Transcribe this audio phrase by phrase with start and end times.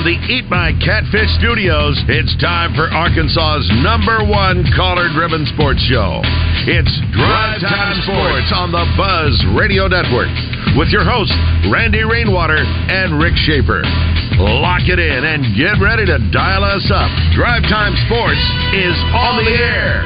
[0.00, 5.84] From the Eat My Catfish studios, it's time for Arkansas's number one caller driven sports
[5.84, 6.24] show.
[6.64, 10.32] It's Drive Time Sports on the Buzz Radio Network
[10.80, 11.36] with your hosts,
[11.68, 13.84] Randy Rainwater and Rick Schaefer.
[14.40, 17.12] Lock it in and get ready to dial us up.
[17.36, 18.40] Drive Time Sports
[18.72, 20.00] is on the air.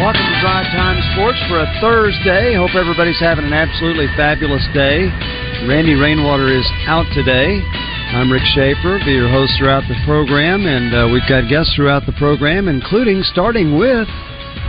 [0.00, 2.56] Welcome to Drive Time Sports for a Thursday.
[2.56, 5.12] Hope everybody's having an absolutely fabulous day.
[5.68, 7.60] Randy Rainwater is out today.
[8.12, 12.04] I'm Rick Schaefer, be your host throughout the program, and uh, we've got guests throughout
[12.04, 14.06] the program, including starting with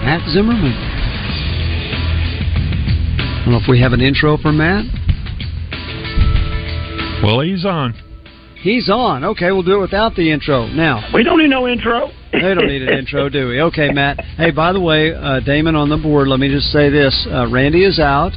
[0.07, 0.71] Matt Zimmerman.
[3.11, 4.85] I don't know if we have an intro for Matt.
[7.21, 7.93] Well, he's on.
[8.61, 9.25] He's on.
[9.25, 10.65] Okay, we'll do it without the intro.
[10.67, 12.09] Now we don't need no intro.
[12.31, 13.61] they don't need an intro, do we?
[13.61, 14.23] Okay, Matt.
[14.37, 16.29] Hey, by the way, uh, Damon on the board.
[16.29, 18.31] Let me just say this: uh, Randy is out.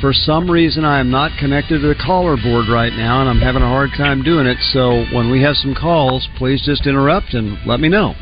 [0.00, 3.40] For some reason, I am not connected to the caller board right now, and I'm
[3.40, 4.58] having a hard time doing it.
[4.72, 8.14] So when we have some calls, please just interrupt and let me know.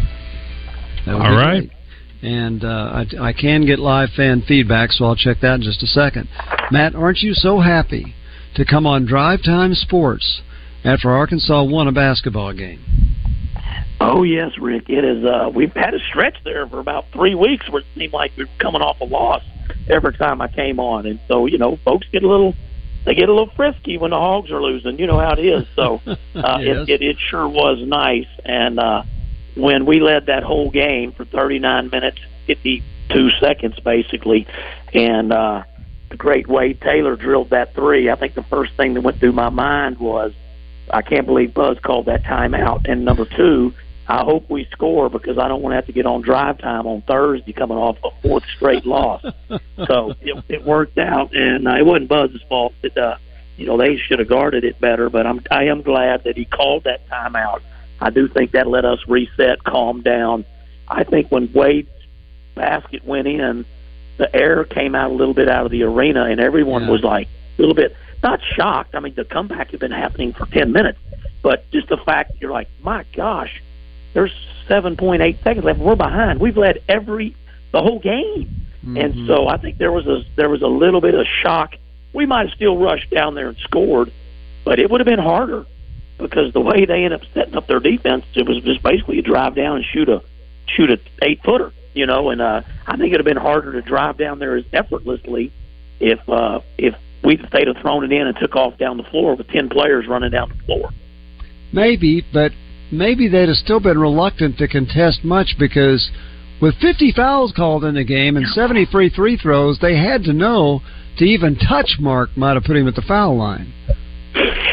[1.07, 1.69] All right.
[1.69, 1.71] Great.
[2.23, 5.83] And uh, I, I can get live fan feedback, so I'll check that in just
[5.83, 6.29] a second.
[6.71, 8.15] Matt, aren't you so happy
[8.55, 10.43] to come on Drive Time Sports
[10.85, 12.83] after Arkansas won a basketball game?
[14.01, 14.89] Oh yes, Rick.
[14.89, 15.25] It is.
[15.25, 18.45] Uh, we've had a stretch there for about three weeks where it seemed like we
[18.45, 19.43] are coming off a loss
[19.89, 22.55] every time I came on, and so you know, folks get a little
[23.05, 24.99] they get a little frisky when the hogs are losing.
[24.99, 25.67] You know how it is.
[25.77, 26.17] So uh,
[26.61, 26.89] yes.
[26.89, 28.29] it, it it sure was nice.
[28.45, 29.03] And uh,
[29.57, 34.47] when we led that whole game for 39 minutes, 52 seconds basically,
[34.93, 35.65] and uh,
[36.11, 38.11] the great Wade Taylor drilled that three.
[38.11, 40.33] I think the first thing that went through my mind was,
[40.91, 42.89] I can't believe Buzz called that timeout.
[42.89, 43.75] And number two,
[44.07, 46.87] I hope we score because I don't want to have to get on drive time
[46.87, 49.23] on Thursday coming off a fourth straight loss.
[49.87, 52.75] so it, it worked out, and uh, it wasn't Buzz's fault.
[52.83, 53.17] That uh,
[53.57, 56.45] you know they should have guarded it better, but I'm I am glad that he
[56.45, 57.61] called that timeout.
[58.01, 60.45] I do think that let us reset, calm down.
[60.87, 61.89] I think when Wade's
[62.55, 63.65] basket went in,
[64.19, 66.91] the air came out a little bit out of the arena, and everyone yeah.
[66.91, 68.95] was like a little bit not shocked.
[68.95, 70.99] I mean, the comeback had been happening for ten minutes,
[71.43, 73.63] but just the fact that you're like, my gosh
[74.15, 74.33] there's
[74.69, 75.79] 7.8 seconds left.
[75.79, 76.41] We're behind.
[76.41, 77.37] We've led every
[77.73, 78.97] the whole game, mm-hmm.
[78.97, 81.75] and so I think there was a there was a little bit of shock.
[82.13, 84.13] We might have still rushed down there and scored,
[84.65, 85.67] but it would have been harder
[86.19, 89.23] because the way they ended up setting up their defense, it was just basically a
[89.23, 90.23] drive down and shoot a
[90.67, 92.31] shoot a eight footer, you know.
[92.31, 95.53] And uh, I think it'd have been harder to drive down there as effortlessly
[96.01, 96.95] if uh, if
[97.25, 99.69] we if they'd have thrown it in and took off down the floor with ten
[99.69, 100.91] players running down the floor.
[101.73, 102.53] Maybe, but
[102.97, 106.11] maybe they'd have still been reluctant to contest much because
[106.61, 110.81] with 50 fouls called in the game and 73 free throws, they had to know
[111.19, 113.73] to even touch Mark might have put him at the foul line.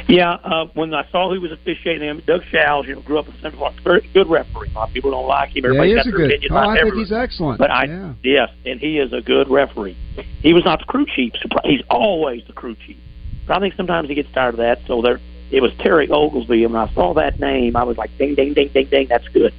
[0.08, 3.28] Yeah, uh, when I saw who was officiating him, Doug Shows, you know, grew up
[3.28, 4.70] in Central Park, very good referee.
[4.72, 5.64] A lot of people don't like him.
[5.64, 6.52] Everybody yeah, got their good, opinion.
[6.52, 7.60] Oh, I think he's excellent.
[7.60, 8.14] But I, yeah.
[8.24, 9.98] yes, and he is a good referee.
[10.42, 11.34] He was not the crew chief.
[11.64, 12.98] He's always the crew chief.
[13.48, 15.22] But I think sometimes he gets tired of that, so they're
[15.52, 18.54] it was Terry Oglesby, and when I saw that name, I was like, ding, ding,
[18.54, 19.54] ding, ding, ding, that's good.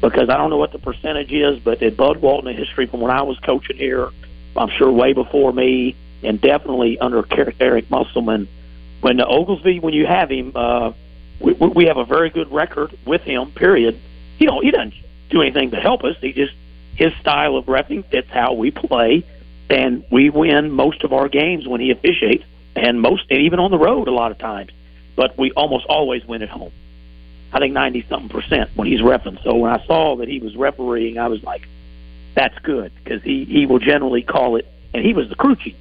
[0.00, 3.10] Because I don't know what the percentage is, but in Bud Walton history from when
[3.10, 4.08] I was coaching here,
[4.56, 7.24] I'm sure way before me, and definitely under
[7.60, 8.48] Eric Musselman,
[9.00, 10.92] when the Oglesby, when you have him, uh,
[11.40, 13.50] we, we have a very good record with him.
[13.52, 13.98] Period.
[14.38, 14.94] He don't he doesn't
[15.30, 16.16] do anything to help us.
[16.20, 16.52] He just
[16.94, 19.24] his style of refing fits how we play,
[19.70, 22.44] and we win most of our games when he officiates,
[22.76, 24.70] and most and even on the road a lot of times
[25.20, 26.72] but we almost always win at home.
[27.52, 29.36] I think ninety something percent when he's refing.
[29.44, 31.68] So when I saw that he was refereeing, I was like,
[32.34, 35.76] "That's good," because he he will generally call it, and he was the crew chief.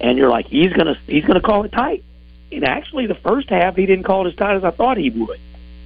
[0.00, 2.02] And you're like, he's gonna he's gonna call it tight.
[2.50, 5.10] And actually, the first half he didn't call it as tight as I thought he
[5.10, 5.38] would.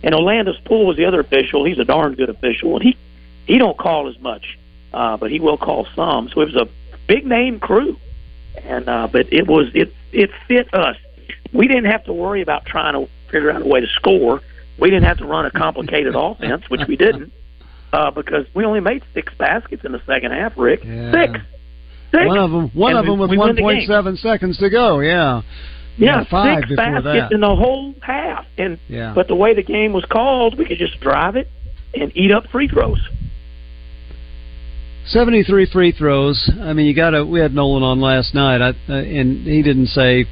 [0.03, 1.63] And Olandis Poole was the other official.
[1.67, 2.97] He's a darn good official, and he
[3.45, 4.59] he don't call as much,
[4.95, 6.31] uh, but he will call some.
[6.31, 6.69] So it was a
[7.07, 7.99] big name crew,
[8.57, 10.97] and uh, but it was it it fit us
[11.55, 14.41] we didn't have to worry about trying to figure out a way to score.
[14.79, 17.33] We didn't have to run a complicated offense, which we didn't,
[17.93, 20.53] uh, because we only made six baskets in the second half.
[20.59, 21.13] Rick, yeah.
[21.13, 21.33] six,
[22.11, 22.27] six.
[22.27, 24.69] One of them, one and of them we- with we win the 1.7 seconds to
[24.69, 25.01] go.
[25.01, 25.43] Yeah.
[25.97, 27.33] Yeah, five six baskets that.
[27.33, 28.47] in the whole half.
[28.59, 29.13] And Yeah.
[29.15, 31.49] but the way the game was called, we could just drive it
[31.95, 32.99] and eat up free throws.
[35.07, 36.51] 73 free throws.
[36.61, 37.25] I mean, you got to.
[37.25, 40.25] We had Nolan on last night, I, uh, and he didn't say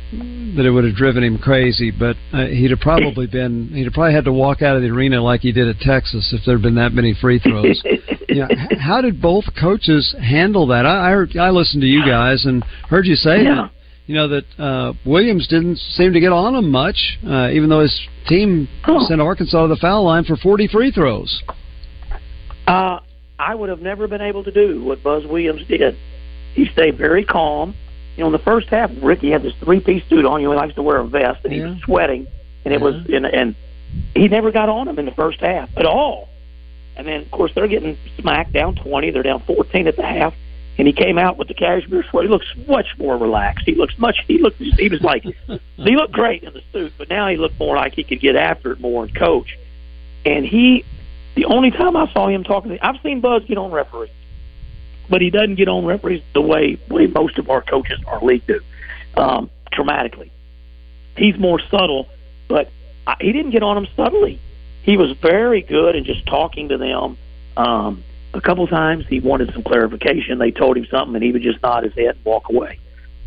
[0.57, 3.69] that it would have driven him crazy, but uh, he'd have probably been.
[3.69, 6.33] He'd have probably had to walk out of the arena like he did at Texas
[6.33, 7.83] if there had been that many free throws.
[8.29, 8.49] you know,
[8.81, 10.87] how did both coaches handle that?
[10.87, 13.55] I I, heard, I listened to you guys and heard you say Yeah.
[13.55, 13.71] that.
[14.07, 17.81] You know that uh, Williams didn't seem to get on him much, uh, even though
[17.81, 18.69] his team
[19.07, 21.41] sent Arkansas to the foul line for 40 free throws.
[22.67, 22.99] Uh,
[23.43, 25.97] I would have never been able to do what Buzz Williams did.
[26.55, 27.75] He stayed very calm.
[28.17, 30.41] You know, in the first half, Ricky had this three-piece suit on.
[30.41, 32.27] You know, he likes to wear a vest, and he was sweating,
[32.65, 33.57] and it was, and, and
[34.15, 36.29] he never got on him in the first half at all.
[36.97, 39.11] And then, of course, they're getting smacked down 20.
[39.11, 40.35] They're down 14 at the half.
[40.79, 42.29] And he came out with the cashmere sweater.
[42.29, 43.67] He looks much more relaxed.
[43.67, 44.17] He looks much.
[44.27, 44.59] He looked.
[44.59, 45.23] He was like.
[45.77, 48.37] he looked great in the suit, but now he looked more like he could get
[48.37, 49.59] after it more and coach.
[50.25, 50.85] And he,
[51.35, 54.11] the only time I saw him talking, I've seen Buzz get on referees,
[55.09, 58.47] but he doesn't get on referees the way way most of our coaches our league
[58.47, 58.61] do,
[59.17, 60.31] um, dramatically.
[61.17, 62.09] He's more subtle,
[62.49, 62.71] but
[63.07, 64.41] I, he didn't get on them subtly.
[64.83, 67.17] He was very good in just talking to them.
[67.57, 70.39] Um, a couple times he wanted some clarification.
[70.39, 72.79] They told him something, and he would just nod his head and walk away.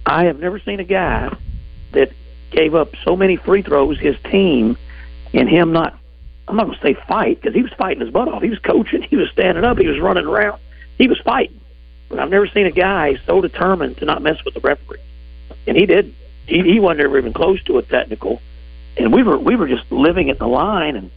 [0.06, 1.36] I have never seen a guy
[1.94, 2.12] that
[2.52, 4.00] gave up so many free throws.
[4.00, 4.78] His team
[5.34, 5.98] and him not.
[6.48, 8.44] I'm not going to say fight because he was fighting his butt off.
[8.44, 9.02] He was coaching.
[9.04, 9.78] He was standing up.
[9.78, 10.60] He was running around.
[10.98, 11.60] He was fighting.
[12.10, 15.02] But I've never seen a guy so determined to not mess with the referee,
[15.66, 16.14] and he did.
[16.46, 18.42] He, he wasn't ever even close to a technical,
[18.96, 20.96] and we were we were just living at the line.
[20.96, 21.10] And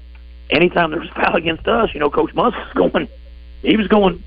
[0.48, 3.08] anytime there was a foul against us, you know, Coach Muss was going.
[3.60, 4.24] He was going.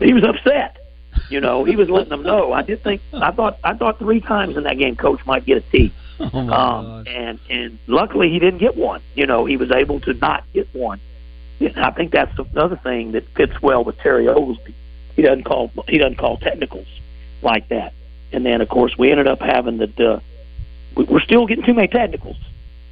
[0.00, 0.76] He was upset.
[1.30, 2.52] You know, he was letting them know.
[2.52, 3.00] I did think.
[3.14, 3.58] I thought.
[3.64, 5.92] I thought three times in that game, Coach might get a T.
[6.34, 7.08] Oh Um, God.
[7.08, 9.00] and and luckily he didn't get one.
[9.14, 11.00] You know, he was able to not get one.
[11.60, 14.74] And I think that's another thing that fits well with Terry Oglesby.
[15.16, 16.86] He doesn't call he doesn't call technicals
[17.42, 17.92] like that.
[18.32, 20.12] And then of course we ended up having the.
[20.14, 20.20] Uh,
[20.94, 22.36] we- we're still getting too many technicals.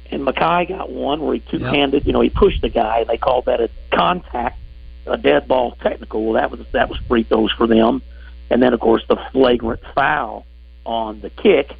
[0.09, 2.05] And Makhi got one where he two handed.
[2.05, 4.57] You know, he pushed the guy, and they called that a contact,
[5.05, 6.23] a dead ball technical.
[6.25, 8.01] Well, that was that was free throws for them.
[8.49, 10.45] And then of course the flagrant foul
[10.85, 11.75] on the kick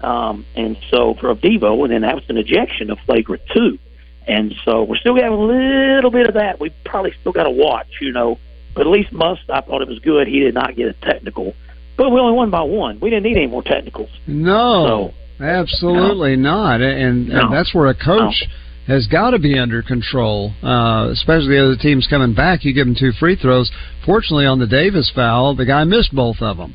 [0.00, 3.78] um, and so for a Devo, and then that was an ejection of flagrant two.
[4.26, 6.58] And so we're still having a little bit of that.
[6.58, 8.38] We probably still got to watch, you know.
[8.74, 10.26] But at least Muss, I thought it was good.
[10.26, 11.54] He did not get a technical.
[11.96, 12.98] But we only won by one.
[13.00, 14.08] We didn't need any more technicals.
[14.26, 16.80] No, absolutely not.
[16.80, 17.40] And, No.
[17.40, 18.44] and that's where a coach
[18.86, 22.64] has got to be under control, uh, especially the other team's coming back.
[22.64, 23.70] You give them two free throws.
[24.04, 26.74] Fortunately, on the Davis foul, the guy missed both of them,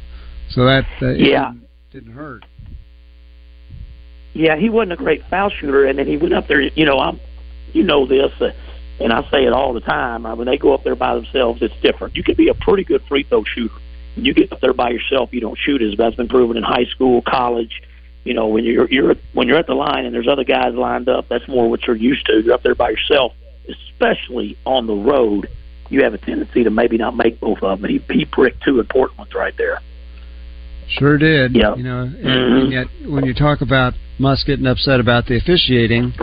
[0.49, 1.51] so that it Yeah.
[1.91, 2.45] didn't hurt.
[4.39, 6.61] Yeah, he wasn't a great foul shooter, and then he went up there.
[6.61, 7.19] You know, I'm,
[7.73, 8.51] you know this, uh,
[9.01, 10.25] and I say it all the time.
[10.25, 12.15] Uh, when they go up there by themselves, it's different.
[12.15, 13.73] You can be a pretty good free throw shooter.
[14.15, 16.63] When you get up there by yourself, you don't shoot as that's been proven in
[16.63, 17.81] high school, college.
[18.23, 21.09] You know, when you're you're when you're at the line and there's other guys lined
[21.09, 22.41] up, that's more what you're used to.
[22.41, 23.33] You're up there by yourself,
[23.67, 25.49] especially on the road.
[25.89, 27.89] You have a tendency to maybe not make both of them.
[27.89, 29.81] He he bricked two important ones right there.
[30.87, 31.57] Sure did.
[31.57, 31.75] Yeah.
[31.75, 32.61] You know, and, Mhm.
[32.61, 36.13] and yet when you talk about Muss getting upset about the officiating,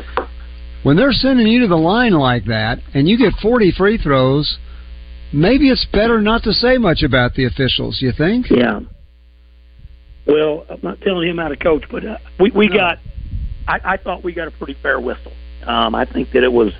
[0.83, 4.59] when they're sending you to the line like that and you get 40 free throws,
[5.33, 7.99] maybe it's better not to say much about the officials.
[8.01, 8.47] You think?
[8.51, 8.81] Yeah.
[10.27, 12.99] Well, I'm not telling him how to coach, but uh, we we got.
[13.69, 15.33] I, I thought we got a pretty fair whistle.
[15.65, 16.73] Um, I think that it was.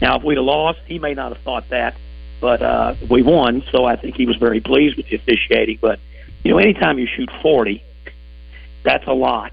[0.00, 1.96] Now, if we'd have lost, he may not have thought that,
[2.40, 5.78] but uh, we won, so I think he was very pleased with the officiating.
[5.80, 6.00] But
[6.42, 7.82] you know, anytime you shoot 40,
[8.84, 9.52] that's a lot.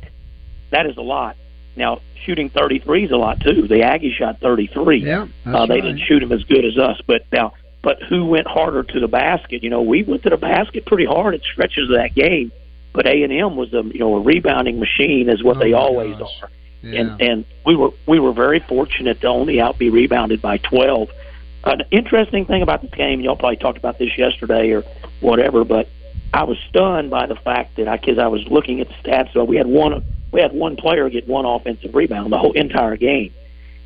[0.72, 1.36] That is a lot.
[1.76, 3.68] Now, shooting 33 is a lot too.
[3.68, 4.98] The Aggies shot 33.
[4.98, 5.82] Yeah, uh, they right.
[5.82, 9.08] didn't shoot them as good as us, but now, but who went harder to the
[9.08, 9.64] basket?
[9.64, 12.52] You know, we went to the basket pretty hard at stretches of that game,
[12.94, 15.74] but A and M was a you know a rebounding machine, is what Oh, they
[15.74, 16.42] always gosh.
[16.44, 16.50] are.
[16.82, 17.00] Yeah.
[17.02, 21.10] And and we were we were very fortunate to only out be rebounded by 12.
[21.66, 24.84] An interesting thing about this game, y'all probably talked about this yesterday or
[25.20, 25.90] whatever, but
[26.34, 29.34] I was stunned by the fact that I because I was looking at the stats.
[29.34, 32.98] So we had one we had one player get one offensive rebound the whole entire
[32.98, 33.34] game.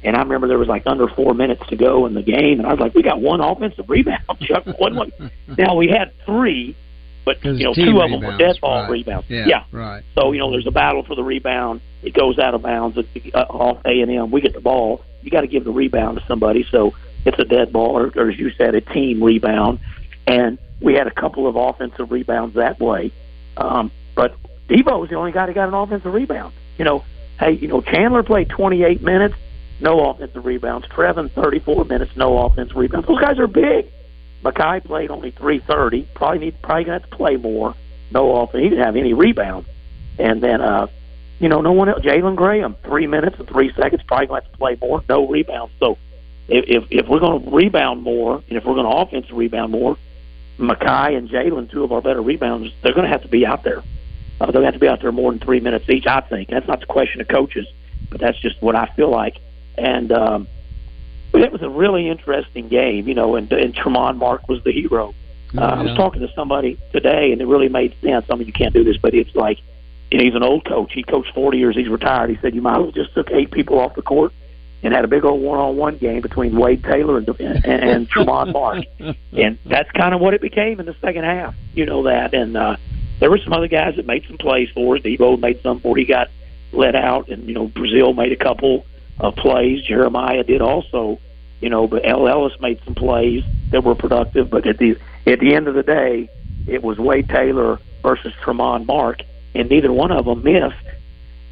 [0.03, 2.67] And I remember there was like under four minutes to go in the game, and
[2.67, 4.65] I was like, "We got one offensive rebound, Chuck.
[4.77, 5.11] One, one.
[5.57, 6.75] Now we had three,
[7.23, 8.91] but you know, two of them were dead ball right.
[8.91, 9.27] rebounds.
[9.29, 10.03] Yeah, right.
[10.15, 11.79] So you know, there's a battle for the rebound.
[12.01, 14.29] It goes out of bounds uh, off A and M.
[14.29, 15.05] We get the ball.
[15.21, 16.65] You got to give the rebound to somebody.
[16.69, 19.79] So it's a dead ball, or, or as you said, a team rebound.
[20.27, 23.13] And we had a couple of offensive rebounds that way.
[23.55, 24.35] Um, but
[24.69, 26.53] Devo was the only guy that got an offensive rebound.
[26.77, 27.03] You know,
[27.39, 29.35] hey, you know Chandler played 28 minutes,
[29.79, 30.87] no offensive rebounds.
[30.87, 33.07] Trevon 34 minutes, no offensive rebounds.
[33.07, 33.91] Those guys are big.
[34.43, 36.07] Makhi played only 330.
[36.13, 37.75] Probably need probably gonna have to play more.
[38.11, 38.63] No offense.
[38.63, 39.67] He didn't have any rebounds.
[40.19, 40.87] And then uh
[41.39, 44.51] you know, no one else Jalen Graham, three minutes and three seconds, probably gonna have
[44.51, 45.73] to play more, no rebounds.
[45.79, 45.97] So
[46.47, 49.97] if if, if we're gonna rebound more and if we're gonna offense rebound more,
[50.59, 53.83] Makhi and Jalen, two of our better rebounders, they're gonna have to be out there.
[54.43, 56.49] Uh, they're gonna have to be out there more than three minutes each, I think.
[56.49, 57.65] That's not the question of coaches,
[58.09, 59.37] but that's just what I feel like.
[59.77, 60.47] And um
[61.33, 65.15] it was a really interesting game, you know, and, and Tramon Mark was the hero.
[65.57, 68.25] Uh, I was talking to somebody today, and it really made sense.
[68.29, 69.59] I mean, you can't do this, but it's like,
[70.11, 70.93] and he's an old coach.
[70.93, 71.75] He coached 40 years.
[71.75, 72.29] He's retired.
[72.29, 74.31] He said you might as well just took eight people off the court
[74.83, 78.85] and had a big old one-on-one game between Wade Taylor and and, and Tramon Mark,
[79.31, 81.55] and that's kind of what it became in the second half.
[81.73, 82.77] You know that, and uh,
[83.23, 85.01] there were some other guys that made some plays for us.
[85.01, 86.29] Devo made some before he got
[86.73, 88.85] let out, and you know Brazile made a couple
[89.17, 89.81] of plays.
[89.81, 91.21] Jeremiah did also,
[91.61, 94.49] you know, but El Ellis made some plays that were productive.
[94.49, 96.29] But at the at the end of the day,
[96.67, 99.21] it was Wade Taylor versus Tramon Mark,
[99.55, 100.75] and neither one of them missed.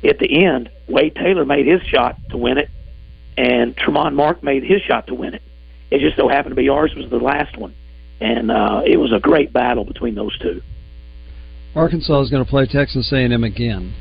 [0.03, 2.69] At the end, Wade Taylor made his shot to win it,
[3.37, 5.41] and Tramon Mark made his shot to win it.
[5.89, 7.73] It just so happened to be ours was the last one,
[8.19, 10.61] and uh, it was a great battle between those two.
[11.75, 13.93] Arkansas is going to play Texas A&M again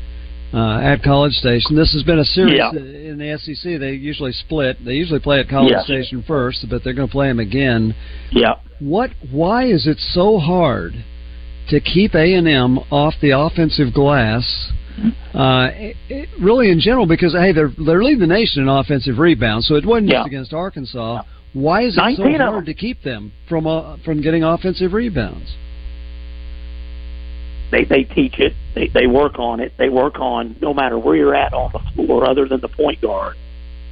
[0.52, 1.76] uh, at College Station.
[1.76, 2.70] This has been a series Yeah.
[2.72, 3.78] in the SEC.
[3.78, 4.84] They usually split.
[4.84, 5.84] They usually play at College Yes.
[5.84, 7.94] Station first, but they're going to play them again.
[8.32, 8.54] Yeah.
[8.80, 9.10] What?
[9.30, 10.94] Why is it so hard
[11.68, 14.72] to keep A and M off the offensive glass?
[15.32, 19.18] Uh, it, it- really, in general, because hey, they're they're leading the nation in offensive
[19.18, 20.18] rebounds, so it wasn't Yeah.
[20.18, 21.22] just against Arkansas.
[21.52, 24.92] Why is it so 19 of hard to keep them from uh, from getting offensive
[24.92, 25.48] rebounds?
[27.70, 28.54] They they teach it.
[28.74, 29.72] They they work on it.
[29.76, 33.00] They work on no matter where you're at on the floor, other than the point
[33.00, 33.36] guard.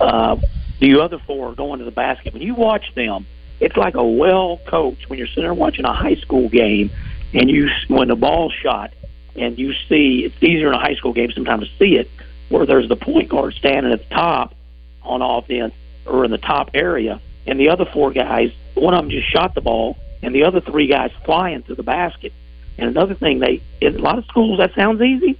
[0.00, 0.36] Uh,
[0.80, 2.32] the other four are going to the basket.
[2.32, 3.26] When you watch them,
[3.60, 5.08] it's like a well coached.
[5.08, 6.90] When you're sitting there watching a high school game,
[7.32, 8.92] and you when the ball's shot,
[9.36, 12.10] and you see it's easier in a high school game sometimes to see it
[12.48, 14.54] where there's the point guard standing at the top
[15.02, 15.74] on offense
[16.06, 19.54] or in the top area, and the other four guys, one of them just shot
[19.54, 22.32] the ball, and the other three guys flying to the basket.
[22.78, 25.38] And another thing, they in a lot of schools that sounds easy,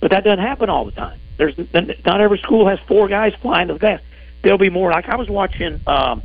[0.00, 1.20] but that doesn't happen all the time.
[1.36, 1.56] There's
[2.04, 4.06] not every school has four guys flying to the basket.
[4.42, 4.90] There'll be more.
[4.90, 6.22] Like I was watching um,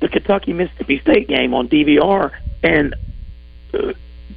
[0.00, 2.94] the Kentucky Mississippi State game on DVR, and
[3.74, 3.92] uh,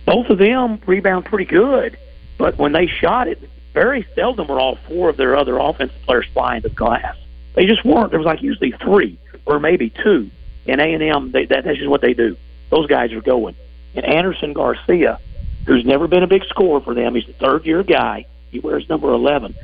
[0.06, 1.98] both of them rebound pretty good.
[2.38, 3.40] But when they shot it,
[3.74, 7.16] very seldom were all four of their other offensive players flying to the glass.
[7.56, 8.12] They just weren't.
[8.12, 10.30] There was like usually three or maybe two.
[10.66, 12.38] In A and M, that, that's just what they do.
[12.70, 13.56] Those guys are going.
[13.96, 15.20] And Andersson Garcia,
[15.66, 18.26] who's never been a big scorer for them, he's a third year guy.
[18.52, 19.56] He wears number eleven.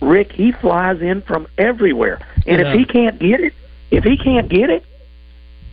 [0.00, 2.72] Rick, he flies in from everywhere, and Yeah.
[2.72, 3.54] if he can't get it,
[3.90, 4.84] if he can't get it,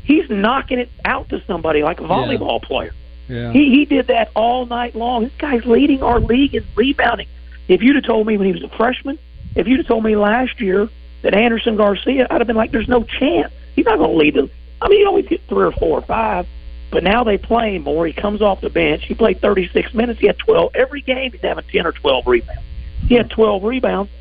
[0.03, 2.93] he's knocking it out to somebody like a volleyball player.
[3.27, 3.51] Yeah.
[3.51, 5.23] He he did that all night long.
[5.23, 7.27] This guy's leading our league in rebounding.
[7.67, 9.17] If you'd have told me when he was a freshman,
[9.55, 10.89] if you'd have told me last year
[11.21, 13.51] that Andersson Garcia, I'd have been like, "There's no chance.
[13.75, 14.49] He's not going to lead them."
[14.81, 16.45] I mean, he always get three or four or five,
[16.93, 18.05] but now they play more.
[18.05, 19.03] He comes off the bench.
[19.05, 20.19] He played 36 minutes.
[20.19, 21.31] He had 12 every game.
[21.31, 22.61] He's having 10 or 12 rebounds.
[23.07, 24.11] He had 12 rebounds,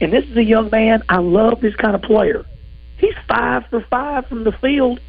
[0.00, 1.02] and this is a young man.
[1.08, 2.46] I love this kind of player.
[2.98, 5.00] He's five for five from the field.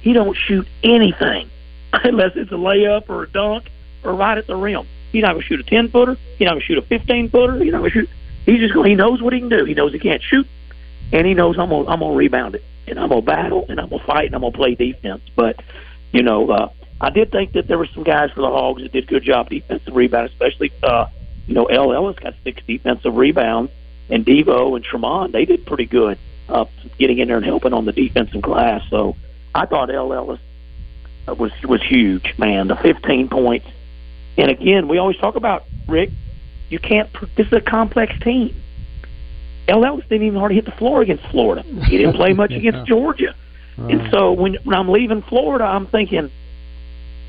[0.00, 1.50] He don't shoot anything
[1.92, 3.68] unless it's a layup or a dunk
[4.04, 4.86] or right at the rim.
[5.10, 6.16] He's not going to shoot a ten footer.
[6.38, 7.58] He's not going to shoot a fifteen footer.
[7.58, 8.10] He's not going to shoot.
[8.46, 8.88] He's just going.
[8.88, 9.64] He knows what he can do.
[9.64, 10.46] He knows he can't shoot,
[11.12, 13.90] and he knows I'm gonna I'm to rebound it, and I'm to battle, and I'm
[13.90, 15.22] to fight, and I'm to play defense.
[15.34, 15.60] But
[16.12, 16.68] you know, uh,
[17.00, 19.24] I did think that there were some guys for the Hogs that did a good
[19.24, 21.06] job defensive rebound, especially uh,
[21.46, 23.72] you know El Ellis got six defensive rebounds,
[24.10, 26.66] and Devo and Tramon they did pretty good uh,
[26.98, 28.82] getting in there and helping on the defensive glass.
[28.90, 29.16] So
[29.54, 30.40] I thought El Ellis
[31.26, 32.68] uh, was was huge, man.
[32.68, 33.66] The 15 points,
[34.36, 36.10] and again, we always talk about Rick.
[36.68, 37.08] You can't.
[37.36, 38.54] This is a complex team.
[39.68, 41.62] El Ellis didn't even hardly hit the floor against Florida.
[41.62, 43.34] He didn't play much against Georgia.
[43.88, 46.30] And so when when I'm leaving Florida, I'm thinking,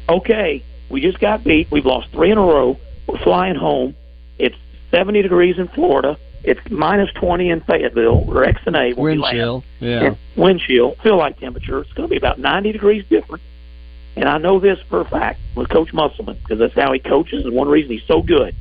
[0.09, 1.69] okay, we just got beat.
[1.71, 2.77] We've lost three in a row.
[3.07, 3.95] We're flying home.
[4.37, 4.55] It's
[4.91, 6.17] 70 degrees in Florida.
[6.43, 9.63] It's minus 20 in Fayetteville or X and A Wind chill.
[9.79, 10.03] Yeah.
[10.05, 11.79] and wind chill, feel like temperature.
[11.79, 13.43] It's going to be about 90 degrees different.
[14.15, 17.45] And I know this for a fact with Coach Musselman because that's how he coaches.
[17.45, 18.55] And one reason he's so good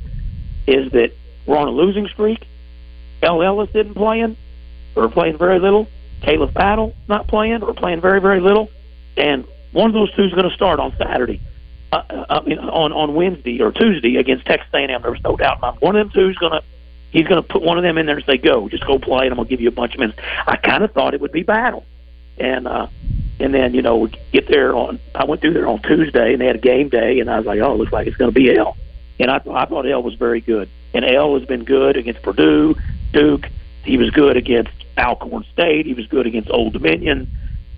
[0.66, 1.12] is that
[1.46, 2.46] we're on a losing streak.
[3.22, 4.36] El Ellis isn't playing
[4.94, 5.88] or playing very little.
[6.20, 8.70] Khalif Battle not playing or playing very, very little.
[9.16, 11.40] And one of those two is going to start on Saturday.
[11.92, 11.96] uh,
[12.30, 12.40] uh,
[12.72, 15.02] on on Wednesday or Tuesday against Texas A&M.
[15.02, 15.60] There was no doubt.
[15.82, 16.62] One of them two is going to
[17.10, 19.26] he's going to put one of them in there and say, "Go, just go play,
[19.26, 21.20] and I'm going to give you a bunch of minutes." I kind of thought it
[21.20, 21.84] would be battle,
[22.38, 22.86] and uh,
[23.38, 25.00] and then you know get there on.
[25.14, 27.46] I went through there on Tuesday, and they had a game day, and I was
[27.46, 28.76] like, "Oh, it looks like it's going to be El."
[29.18, 32.74] And I, I thought El was very good, and El has been good against Purdue,
[33.12, 33.48] Duke.
[33.84, 35.86] He was good against Alcorn State.
[35.86, 37.30] He was good against Old Dominion.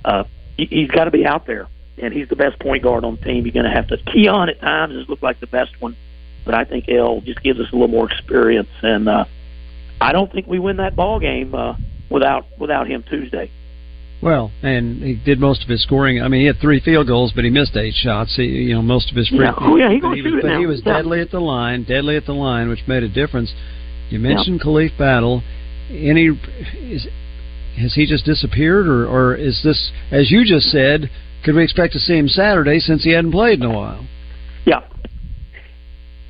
[0.05, 0.25] Uh,
[0.57, 3.23] he, he's got to be out there and he's the best point guard on the
[3.23, 3.45] team.
[3.45, 3.97] You're going to have to.
[3.97, 5.97] Keyon at times has looked like the best one,
[6.45, 9.25] but I think El just gives us a little more experience, and uh,
[10.01, 11.75] I don't think we win that ball game uh,
[12.11, 13.51] without without him Tuesday.
[14.23, 16.23] Well, and he did most of his scoring.
[16.23, 18.37] I mean, he had three field goals, but he missed eight shots.
[18.37, 19.41] He, you know, most of his free.
[19.41, 19.55] Yeah.
[19.59, 20.93] Oh yeah, he gonna he shoot was, it But he was Yeah.
[20.95, 23.53] deadly at the line, deadly at the line, which made a difference.
[24.11, 25.43] You mentioned Khalif Battle.
[25.91, 26.31] Any
[26.75, 27.07] is
[27.79, 31.11] has he just disappeared, or or is this, as you just said,
[31.45, 34.07] could we expect to see him Saturday since he hadn't played in a while?
[34.65, 34.81] Yeah.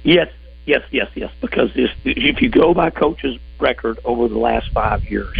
[0.04, 0.28] Yes,
[0.66, 1.32] yes, yes, yes.
[1.40, 5.38] Because this, if you go by coach's record over the last five years,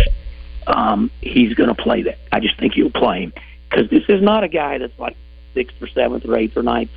[0.67, 2.19] um, he's going to play that.
[2.31, 3.33] I just think he'll play him
[3.71, 5.17] because this is not a guy that's like
[5.55, 6.91] sixth or seventh or eighth or ninth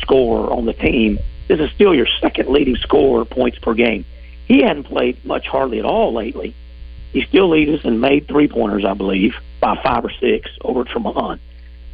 [0.00, 1.18] scorer on the team.
[1.48, 4.04] This is still your second leading scorer points per game.
[4.48, 6.56] He hadn't played much, hardly at all lately.
[7.12, 10.84] He still leads us in made three pointers, I believe, by five or six over
[10.84, 11.38] Tramon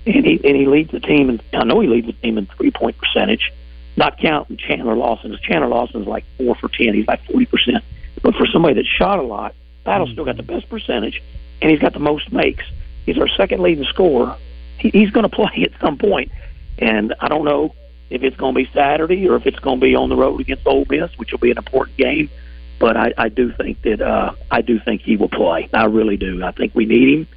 [0.06, 1.30] and he and he leads the team.
[1.30, 3.52] And I know he leads the team in three point percentage,
[3.96, 5.36] not counting Chandler Lawson.
[5.42, 6.94] Chandler Lawson's like four for ten.
[6.94, 7.84] He's like forty percent.
[8.22, 11.22] But for somebody that shot a lot, Battle's still got the best percentage,
[11.60, 12.64] and he's got the most makes.
[13.06, 14.36] He's our second leading scorer.
[14.78, 16.30] He, he's going to play at some point,
[16.78, 17.74] and I don't know
[18.10, 20.40] if it's going to be Saturday or if it's going to be on the road
[20.40, 22.30] against Ole Miss, which will be an important game.
[22.78, 25.68] But I, I do think that uh, I do think he will play.
[25.72, 26.44] I really do.
[26.44, 27.28] I think we need him,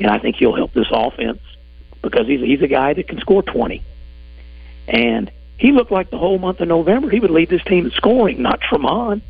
[0.00, 1.40] and I think he'll help this offense
[2.02, 3.82] because he's he's a guy that can score twenty,
[4.88, 7.90] and he looked like the whole month of November he would lead this team in
[7.92, 9.22] scoring, not Tramon.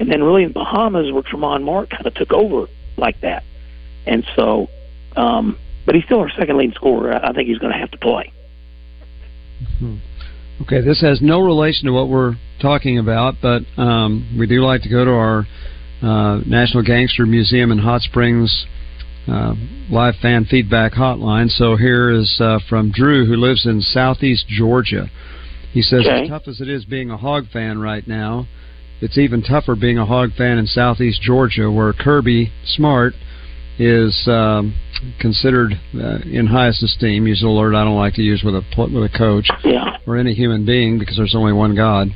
[0.00, 3.42] And then really in Bahamas where Tramon Mark kind of took over like that,
[4.06, 4.68] and so,
[5.16, 7.12] um, but he's still our second leading scorer.
[7.12, 8.32] I think he's going to have to play.
[10.62, 14.82] Okay, this has no relation to what we're talking about, but um, we do like
[14.82, 15.46] to go to our
[16.02, 18.66] uh, National Gangster Museum in Hot Springs
[19.28, 19.54] uh,
[19.90, 21.48] live fan feedback hotline.
[21.48, 25.08] So here is uh, from Drew, who lives in southeast Georgia.
[25.72, 26.22] He says, Okay.
[26.24, 28.48] as tough as it is being a hog fan right now,
[29.00, 33.14] it's even tougher being a hog fan in southeast Georgia, where Kirby Smart
[33.78, 34.74] is um,
[35.20, 37.26] considered uh, in highest esteem.
[37.26, 40.16] Use a word I don't like to use with a with a coach Yeah, or
[40.16, 42.08] any human being because there's only one God,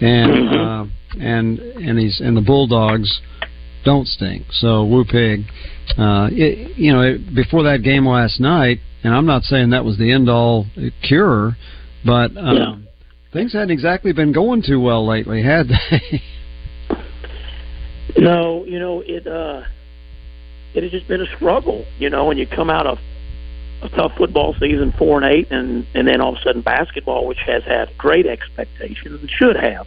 [0.00, 0.84] and uh,
[1.20, 3.20] and and he's and the Bulldogs
[3.84, 4.46] don't stink.
[4.50, 5.44] So woo pig.
[5.98, 9.84] Uh, it, you know, it, before that game last night, and I'm not saying that
[9.84, 10.66] was the end all
[11.02, 11.56] cure,
[12.04, 12.76] but um, Yeah.
[13.32, 16.22] things hadn't exactly been going too well lately, had they?
[18.18, 19.26] no, you know it.
[19.26, 19.62] uh
[20.74, 22.98] It has just been a struggle, you know, when you come out of
[23.82, 27.26] a tough football season, four and eight, and and then all of a sudden basketball,
[27.26, 29.86] which has had great expectations and should have,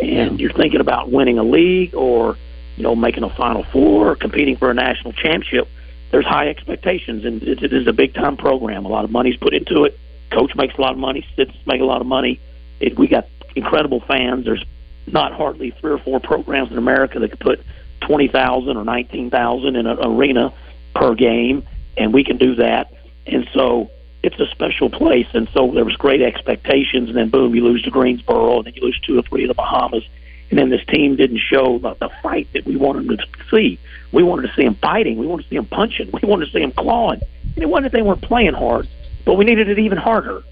[0.00, 2.36] and you're thinking about winning a league or
[2.76, 5.68] you know making a Final Four or competing for a national championship.
[6.10, 8.84] There's high expectations, and it, it is a big time program.
[8.84, 9.98] A lot of money's put into it.
[10.30, 11.26] Coach makes a lot of money.
[11.36, 12.40] Sits make a lot of money.
[12.80, 14.44] It, we got incredible fans.
[14.44, 14.64] There's
[15.06, 17.60] not hardly three or four programs in America that could put
[18.06, 20.52] twenty thousand or nineteen thousand in an arena
[20.94, 22.92] per game, and we can do that.
[23.26, 23.90] And so
[24.22, 25.26] it's a special place.
[25.32, 28.74] And so there was great expectations, and then boom, you lose to Greensboro, and then
[28.74, 30.04] you lose two or three of the Bahamas,
[30.50, 33.78] and then this team didn't show the, the fight that we wanted them to see.
[34.12, 35.16] We wanted to see them fighting.
[35.18, 36.10] We wanted to see them punching.
[36.12, 37.22] We wanted to see them clawing.
[37.54, 38.86] And it wasn't that they weren't playing hard,
[39.24, 40.42] but we needed it even harder.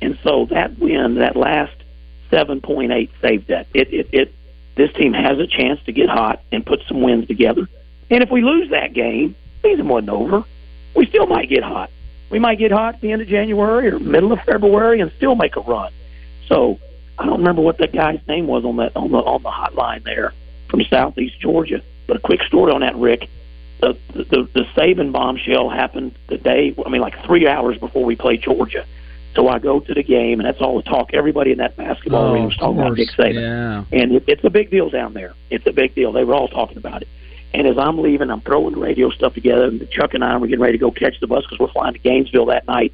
[0.00, 1.74] And so that win, that last
[2.30, 3.66] seven point eight, saved that.
[3.74, 4.34] It it it.
[4.78, 7.68] This team has a chance to get hot and put some wins together.
[8.10, 10.44] And if we lose that game, season wasn't over.
[10.94, 11.90] We still might get hot.
[12.30, 15.34] We might get hot at the end of January or middle of February and still
[15.34, 15.92] make a run.
[16.46, 16.78] So
[17.18, 20.04] I don't remember what that guy's name was on that on the on the hotline
[20.04, 20.32] there
[20.68, 21.82] from Southeast Georgia.
[22.06, 23.28] But a quick story on that, Rick.
[23.80, 26.72] The the, the, Saban bombshell happened the day.
[26.86, 28.86] I mean, like three hours before we played Georgia.
[29.34, 31.10] So I go to the game, and that's all the talk.
[31.12, 32.96] Everybody in that basketball arena was talking about.
[32.96, 33.84] Nick Saban Yeah.
[34.00, 35.34] and it, it's a big deal down there.
[35.50, 36.12] It's a big deal.
[36.12, 37.08] They were all talking about it.
[37.54, 39.64] And as I'm leaving, I'm throwing the radio stuff together.
[39.64, 41.92] And Chuck and I were getting ready to go catch the bus because we're flying
[41.94, 42.92] to Gainesville that night,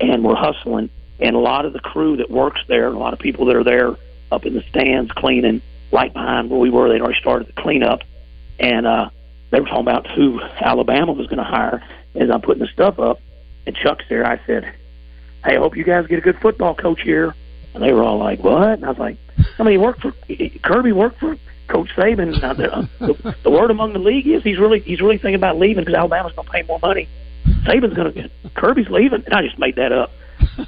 [0.00, 0.90] and we're hustling.
[1.18, 3.64] And a lot of the crew that works there, a lot of people that are
[3.64, 3.96] there
[4.30, 8.00] up in the stands cleaning, right behind where we were, they'd already started the cleanup,
[8.58, 9.08] and uh,
[9.50, 11.82] they were talking about who Alabama was going to hire.
[12.16, 13.20] As I'm putting the stuff up,
[13.66, 14.72] and Chuck's there, I said,
[15.46, 17.34] "Hey, I hope you guys get a good football coach here."
[17.74, 19.16] And they were all like, "What?" And I was like,
[19.58, 20.12] "I mean, he worked for
[20.62, 21.36] Kirby worked for
[21.68, 22.40] Coach Saban.
[22.40, 25.58] The, uh, the, the word among the league is he's really he's really thinking about
[25.58, 27.08] leaving because Alabama's going to pay more money.
[27.64, 30.10] Saban's going to Kirby's leaving, and I just made that up.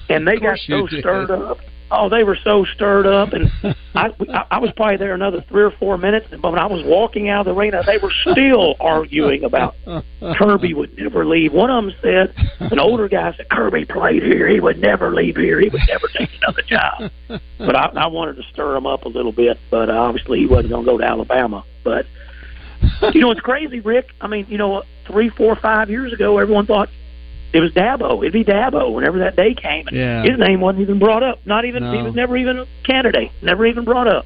[0.09, 1.59] And they got so stirred up.
[1.91, 3.51] Oh, they were so stirred up, and
[3.95, 4.11] I,
[4.51, 6.27] I was probably there another three or four minutes.
[6.31, 9.75] But when I was walking out of the arena, they were still arguing about
[10.39, 11.53] Kirby would never leave.
[11.53, 14.49] One of them said, an older guy said, Kirby played here.
[14.49, 15.61] He would never leave here.
[15.61, 17.11] He would never take another job.
[17.59, 19.59] But I, I wanted to stir him up a little bit.
[19.71, 21.65] But uh, obviously, he wasn't going to go to Alabama.
[21.85, 22.07] But
[23.15, 24.11] you know, it's crazy, Rick.
[24.21, 26.89] I mean, you know, three, four, five years ago, everyone thought
[27.53, 28.19] it was Dabo.
[28.21, 29.87] It'd be Dabo whenever that day came.
[29.91, 30.23] Yeah.
[30.23, 31.39] His name wasn't even brought up.
[31.47, 31.93] Not even No.
[31.97, 33.31] he was never even a candidate.
[33.43, 34.25] Never even brought up.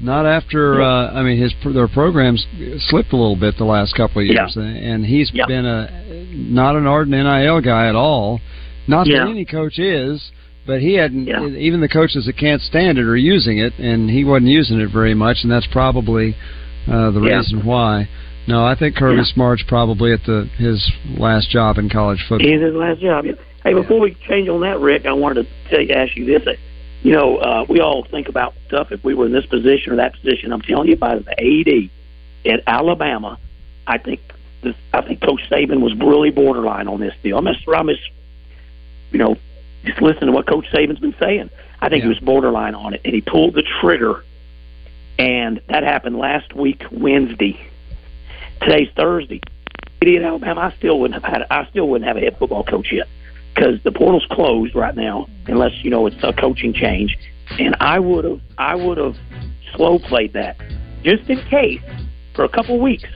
[0.00, 2.44] Not after uh, I mean his their programs
[2.88, 4.62] slipped a little bit the last couple of years, Yeah.
[4.62, 5.46] and he's Yeah.
[5.46, 5.88] been a
[6.34, 8.40] not an ardent NIL guy at all.
[8.88, 9.20] Not Yeah.
[9.24, 10.32] that any coach is,
[10.66, 11.26] but he hadn't.
[11.26, 11.46] Yeah.
[11.46, 14.90] Even the coaches that can't stand it are using it, and he wasn't using it
[14.90, 16.34] very much, and that's probably
[16.90, 18.08] uh, the reason why.
[18.46, 19.24] No, I think Kirby Yeah.
[19.24, 22.48] Smart's probably at the his last job in college football.
[22.48, 23.24] He's his last job.
[23.62, 26.58] Hey, before we change on that, Rick, I wanted to tell you, ask you this.
[27.02, 29.96] You know, uh, we all think about stuff if we were in this position or
[29.96, 30.52] that position.
[30.52, 33.38] I'm telling you about the AD at Alabama.
[33.86, 34.20] I think
[34.62, 37.38] this, I think Coach Saban was really borderline on this deal.
[37.38, 38.08] I'm just, I'm just,
[39.10, 39.36] you know,
[39.84, 41.50] just listen to what Coach Saban's been saying.
[41.80, 44.24] I think he was borderline on it, and he pulled the trigger.
[45.18, 47.60] And that happened last week, Wednesday.
[48.62, 49.40] Today's Thursday.
[50.02, 51.46] At Alabama, I still wouldn't have had.
[51.50, 53.06] I still wouldn't have a head football coach yet
[53.54, 57.16] because the portal's closed right now, unless you know it's a coaching change.
[57.58, 59.16] And I would have, I would have
[59.74, 60.56] slow played that
[61.04, 61.80] just in case
[62.34, 63.08] for a couple weeks,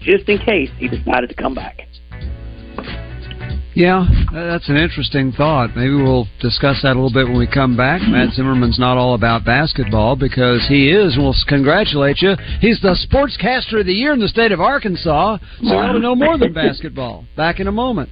[0.00, 1.86] just in case he decided to come back.
[3.74, 5.76] Yeah, that's an interesting thought.
[5.76, 8.02] Maybe we'll discuss that a little bit when we come back.
[8.02, 11.16] Matt Zimmerman's not all about basketball because he is.
[11.16, 12.34] We'll congratulate you.
[12.60, 15.38] He's the sportscaster of the year in the state of Arkansas.
[15.62, 17.24] So ought to know more than basketball.
[17.36, 18.10] Back in a moment.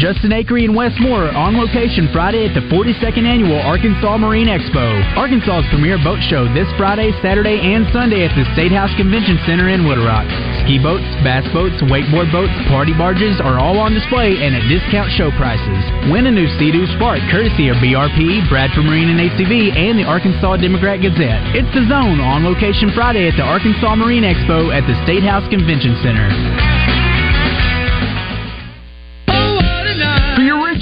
[0.00, 4.48] Justin Acri and Wes Moore are on location Friday at the 42nd Annual Arkansas Marine
[4.48, 4.96] Expo.
[5.12, 9.68] Arkansas's premier boat show this Friday, Saturday, and Sunday at the State House Convention Center
[9.68, 10.24] in Little Rock.
[10.64, 15.12] Ski boats, bass boats, wakeboard boats, party barges are all on display and at discount
[15.20, 15.84] show prices.
[16.08, 20.64] Win a new Sea-Doo Spark courtesy of BRP, Bradford Marine and ACV, and the Arkansas
[20.64, 21.52] Democrat Gazette.
[21.52, 25.44] It's the Zone on location Friday at the Arkansas Marine Expo at the State House
[25.52, 26.89] Convention Center.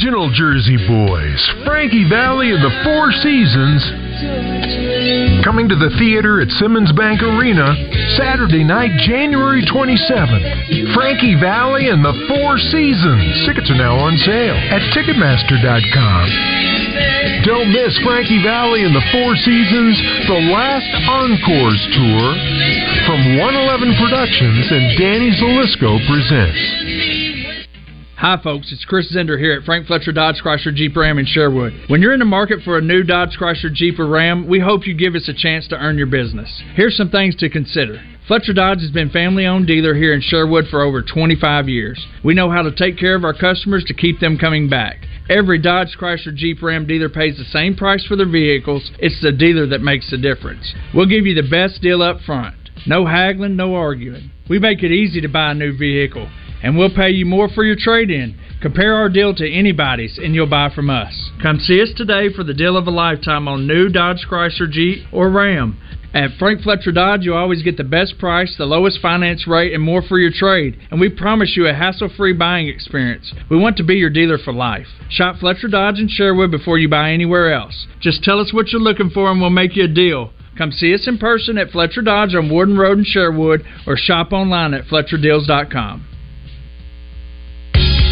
[0.09, 1.37] Original Jersey Boys,
[1.69, 3.85] Frankie Valli and the Four Seasons,
[5.45, 7.77] coming to the theater at Simmons Bank Arena
[8.17, 10.97] Saturday night, January 27th.
[10.97, 13.37] Frankie Valli and the Four Seasons.
[13.45, 16.25] Tickets are now on sale at Ticketmaster.com.
[17.45, 19.93] Don't miss Frankie Valli and the Four Seasons,
[20.25, 22.33] the last Encores tour
[23.05, 26.88] from 111 Productions and Danny Zelisko presents.
[28.19, 28.73] Hi, folks.
[28.73, 31.73] It's Chris Zender here at Frank Fletcher Dodge Chrysler Jeep Ram in Sherwood.
[31.87, 34.89] When you're in the market for a new Dodge Chrysler Jeep or Ram, we hope
[34.89, 36.51] you give us a chance to earn your business.
[36.75, 38.03] Here's some things to consider.
[38.27, 42.05] Fletcher Dodge has been family owned dealer here in Sherwood for over 25 years.
[42.25, 44.97] We know how to take care of our customers to keep them coming back.
[45.31, 48.91] Every Dodge Chrysler Jeep Ram dealer pays the same price for their vehicles.
[48.99, 50.75] It's the dealer that makes the difference.
[50.93, 52.57] We'll give you the best deal up front.
[52.85, 54.33] No haggling, no arguing.
[54.51, 56.29] We make it easy to buy a new vehicle
[56.63, 58.39] and we'll pay you more for your trade in.
[58.61, 61.31] Compare our deal to anybody's, and you'll buy from us.
[61.41, 65.07] Come see us today for the deal of a lifetime on new Dodge Chrysler Jeep
[65.13, 65.79] or Ram.
[66.15, 69.83] At Frank Fletcher Dodge, you'll always get the best price, the lowest finance rate, and
[69.83, 70.79] more for your trade.
[70.91, 73.33] And we promise you a hassle free buying experience.
[73.51, 74.87] We want to be your dealer for life.
[75.11, 77.87] Shop Fletcher Dodge in Sherwood before you buy anywhere else.
[78.01, 80.33] Just tell us what you're looking for, and we'll make you a deal.
[80.57, 84.33] Come see us in person at Fletcher Dodge on Warden Road in Sherwood or shop
[84.33, 86.05] online at FletcherDeals.com.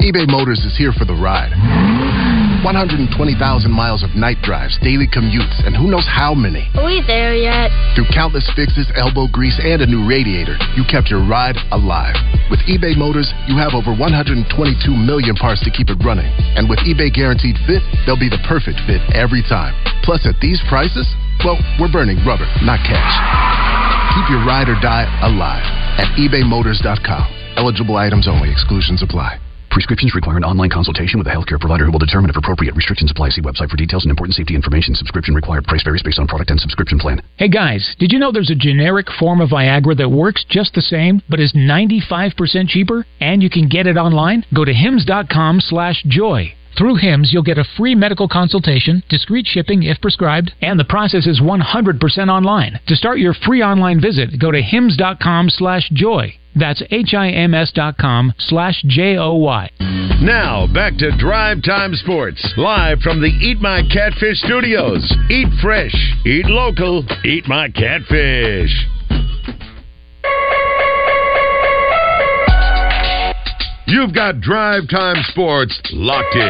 [0.00, 1.52] eBay Motors is here for the ride.
[2.64, 3.12] 120,000
[3.68, 6.64] miles of night drives, daily commutes, and who knows how many.
[6.72, 7.68] Are we there yet?
[7.92, 12.16] Through countless fixes, elbow grease, and a new radiator, you kept your ride alive.
[12.48, 14.48] With eBay Motors, you have over 122
[14.88, 16.32] million parts to keep it running.
[16.56, 19.76] And with eBay Guaranteed Fit, they'll be the perfect fit every time.
[20.00, 21.04] Plus, at these prices,
[21.44, 23.14] well, we're burning rubber, not cash.
[24.16, 25.64] Keep your ride or die alive
[26.00, 27.60] at ebaymotors.com.
[27.60, 29.36] Eligible items only, exclusions apply.
[29.70, 33.12] Prescriptions require an online consultation with a healthcare provider who will determine if appropriate restrictions
[33.12, 33.30] apply.
[33.30, 34.96] See website for details and important safety information.
[34.96, 35.64] Subscription required.
[35.64, 37.22] Price varies based on product and subscription plan.
[37.36, 40.82] Hey guys, did you know there's a generic form of Viagra that works just the
[40.82, 43.06] same, but is 95% cheaper?
[43.20, 44.44] And you can get it online?
[44.52, 46.52] Go to hims.com slash joy.
[46.76, 51.26] Through HIMS, you'll get a free medical consultation, discreet shipping if prescribed, and the process
[51.26, 52.80] is 100% online.
[52.86, 56.39] To start your free online visit, go to hims.com slash joy.
[56.54, 59.70] That's H-I-M-S dot com slash J-O-Y.
[60.22, 65.02] Now, back to Drive Time Sports, live from the Eat My Catfish studios.
[65.30, 65.94] Eat fresh,
[66.26, 68.70] eat local, eat my catfish.
[73.86, 76.42] You've got Drive Time Sports locked in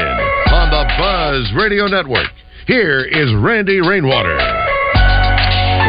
[0.52, 2.26] on the Buzz Radio Network.
[2.66, 4.69] Here is Randy Rainwater.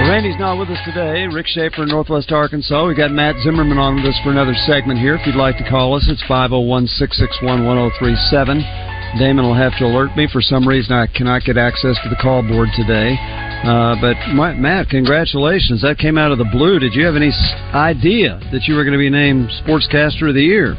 [0.08, 1.28] Randy's not with us today.
[1.28, 2.88] Rick Schaefer Northwest Arkansas.
[2.88, 5.16] We got Matt Zimmerman on with us for another segment here.
[5.16, 9.20] If you'd like to call us, it's 501 661 1037.
[9.20, 10.28] Damon will have to alert me.
[10.32, 13.16] For some reason, I cannot get access to the call board today.
[13.64, 15.82] Uh, but Matt, congratulations!
[15.82, 16.80] That came out of the blue.
[16.80, 17.32] Did you have any
[17.74, 20.78] idea that you were going to be named Sportscaster of the Year?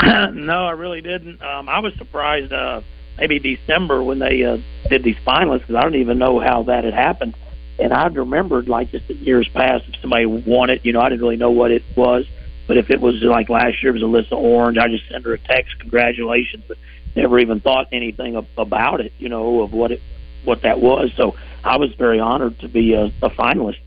[0.32, 1.40] no, I really didn't.
[1.42, 2.52] Um, I was surprised.
[2.52, 2.80] Uh,
[3.18, 4.56] maybe December when they uh,
[4.88, 7.34] did these finalists because I don't even know how that had happened.
[7.80, 11.22] And I remembered like just years past, if somebody won it, you know, I didn't
[11.22, 12.26] really know what it was.
[12.66, 14.78] But if it was like last year, it was Alyssa Orange.
[14.78, 16.76] I just sent her a text, congratulations, but
[17.16, 20.02] never even thought anything about it, you know, of what it
[20.44, 21.10] what that was.
[21.16, 23.80] So I was very honored to be a, a finalist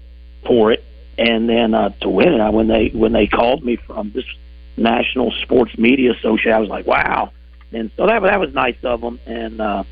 [0.46, 0.84] for it,
[1.18, 2.42] and then uh, to win it.
[2.42, 4.26] I, when they when they called me from this
[4.78, 6.52] National Sports Media Association.
[6.54, 7.32] I was like, wow.
[7.72, 9.20] And so that that was nice of them.
[9.26, 9.84] And uh,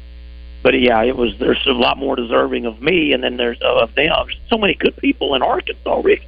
[0.64, 1.38] but yeah, it was.
[1.40, 4.10] There's a lot more deserving of me, and then there's of them.
[4.26, 6.22] There's so many good people in Arkansas, Rick.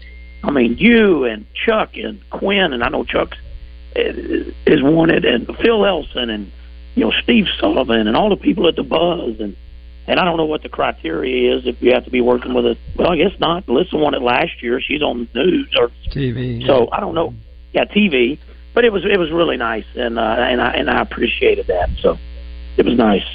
[0.43, 3.35] I mean, you and Chuck and Quinn, and I know Chuck
[3.95, 6.51] is wanted, and Phil Elson, and
[6.95, 9.55] you know Steve Sullivan, and all the people at the Buzz, and
[10.07, 12.65] and I don't know what the criteria is if you have to be working with
[12.65, 12.77] it.
[12.97, 13.67] Well, I guess not.
[13.67, 14.81] Melissa won it last year.
[14.81, 16.65] She's on the news or TV.
[16.65, 17.33] So I don't know
[17.73, 18.39] yeah, TV.
[18.73, 21.89] But it was it was really nice, and uh, and I and I appreciated that.
[22.01, 22.17] So
[22.75, 23.25] it was nice.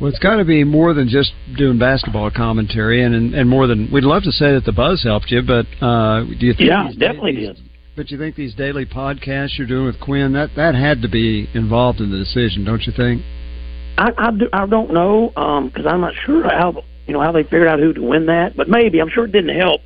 [0.00, 3.66] Well, it's got to be more than just doing basketball commentary, and, and and more
[3.66, 6.68] than we'd love to say that the buzz helped you, but uh, do you think?
[6.68, 7.70] Yeah, definitely these, did.
[7.96, 11.48] But you think these daily podcasts you're doing with Quinn that that had to be
[11.52, 13.22] involved in the decision, don't you think?
[13.96, 17.32] I I, do, I don't know because um, I'm not sure how you know how
[17.32, 19.80] they figured out who to win that, but maybe I'm sure it didn't help.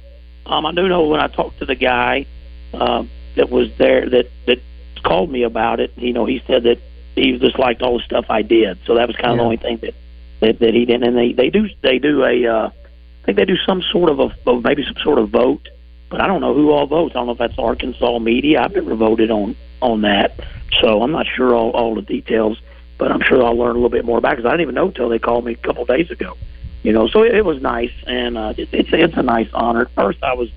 [0.44, 2.26] Um, I do know when I talked to the guy.
[2.74, 3.04] Uh,
[3.36, 4.58] that was there that that
[5.02, 5.92] called me about it.
[5.96, 6.78] You know, he said that
[7.14, 9.56] he just liked all the stuff I did, so that was kind of the only
[9.56, 9.94] thing that,
[10.42, 11.04] that that he didn't.
[11.04, 14.18] And they they do they do a uh, I think they do some sort of
[14.20, 15.68] a maybe some sort of vote,
[16.10, 17.12] but I don't know who all votes.
[17.14, 18.60] I don't know if that's Arkansas media.
[18.62, 20.38] I've never voted on on that,
[20.80, 22.60] so I'm not sure all all the details.
[22.98, 24.88] But I'm sure I'll learn a little bit more about because I didn't even know
[24.88, 26.36] until they called me a couple of days ago.
[26.82, 29.82] You know, so it, it was nice, and uh, it, it's it's a nice honor.
[29.82, 30.50] At first, I was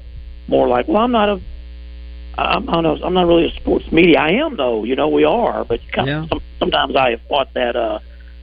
[0.47, 1.41] more like, well, I'm not a
[2.37, 2.97] I'm, I don't know.
[3.03, 4.19] I am not really a sports media.
[4.19, 4.83] I am though.
[4.83, 5.63] You know, we are.
[5.63, 6.23] But kind yeah.
[6.23, 7.75] of, some, sometimes I have thought that.
[7.75, 7.99] uh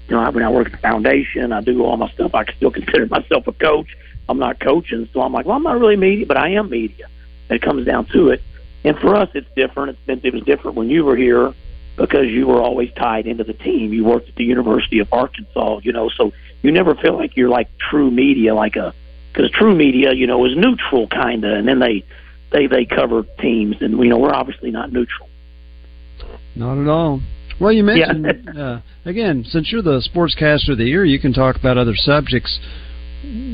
[0.09, 2.35] You know, when I work at the foundation, I do all my stuff.
[2.35, 3.97] I still consider myself a coach.
[4.29, 7.09] I'm not coaching, so I'm like, well, I'm not really media, but I am media.
[7.51, 8.43] It comes down to it.
[8.85, 9.91] And for us, it's different.
[9.91, 11.55] It's been it was different when you were here
[11.97, 13.93] because you were always tied into the team.
[13.93, 17.49] You worked at the University of Arkansas, you know, so you never feel like you're
[17.49, 18.95] like true media, like a
[19.33, 22.05] because true media, you know, is neutral kind of, and then they
[22.51, 25.29] they they cover teams, and you know we're obviously not neutral.
[26.55, 27.21] Not at all.
[27.63, 28.61] Well, you mentioned yeah.
[28.61, 32.59] uh, again, since you're the sportscaster of the year, you can talk about other subjects.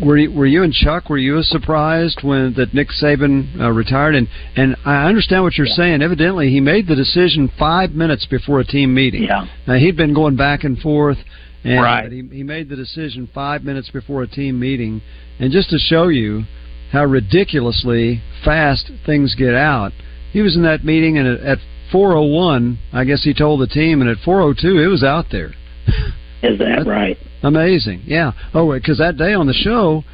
[0.02, 4.14] Were you, were you and Chuck were you surprised when that Nick Saban uh, retired?
[4.14, 5.74] And and I understand what you're yeah.
[5.74, 6.02] saying.
[6.02, 9.24] Evidently, he made the decision five minutes before a team meeting.
[9.24, 9.46] Yeah.
[9.66, 11.18] Now he'd been going back and forth,
[11.62, 12.10] and right.
[12.10, 15.02] he he made the decision five minutes before a team meeting.
[15.38, 16.44] And just to show you
[16.92, 19.92] how ridiculously fast things get out.
[20.32, 21.58] He was in that meeting, and at
[21.92, 25.52] 4:01, I guess he told the team, and at 4:02, it was out there.
[26.42, 27.18] Is that right?
[27.42, 28.32] Amazing, yeah.
[28.54, 30.04] Oh, because that day on the show,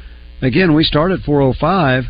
[0.41, 2.05] again, we started 4:05,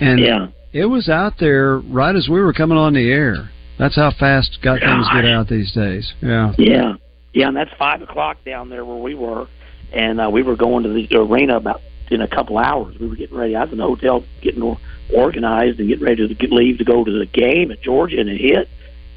[0.00, 0.48] and yeah.
[0.72, 3.50] it was out there right as we were coming on the air.
[3.78, 4.88] That's how fast got Gosh.
[4.88, 6.12] things get out these days.
[6.20, 6.52] Yeah.
[6.58, 6.94] Yeah.
[7.34, 9.48] Yeah, and that's five o'clock down there where we were,
[9.92, 12.96] and uh, we were going to the arena about in a couple hours.
[12.98, 13.56] We were getting ready.
[13.56, 14.76] I was in the hotel getting
[15.12, 18.28] organized and getting ready to get leave to go to the game at Georgia, and
[18.28, 18.68] it hit.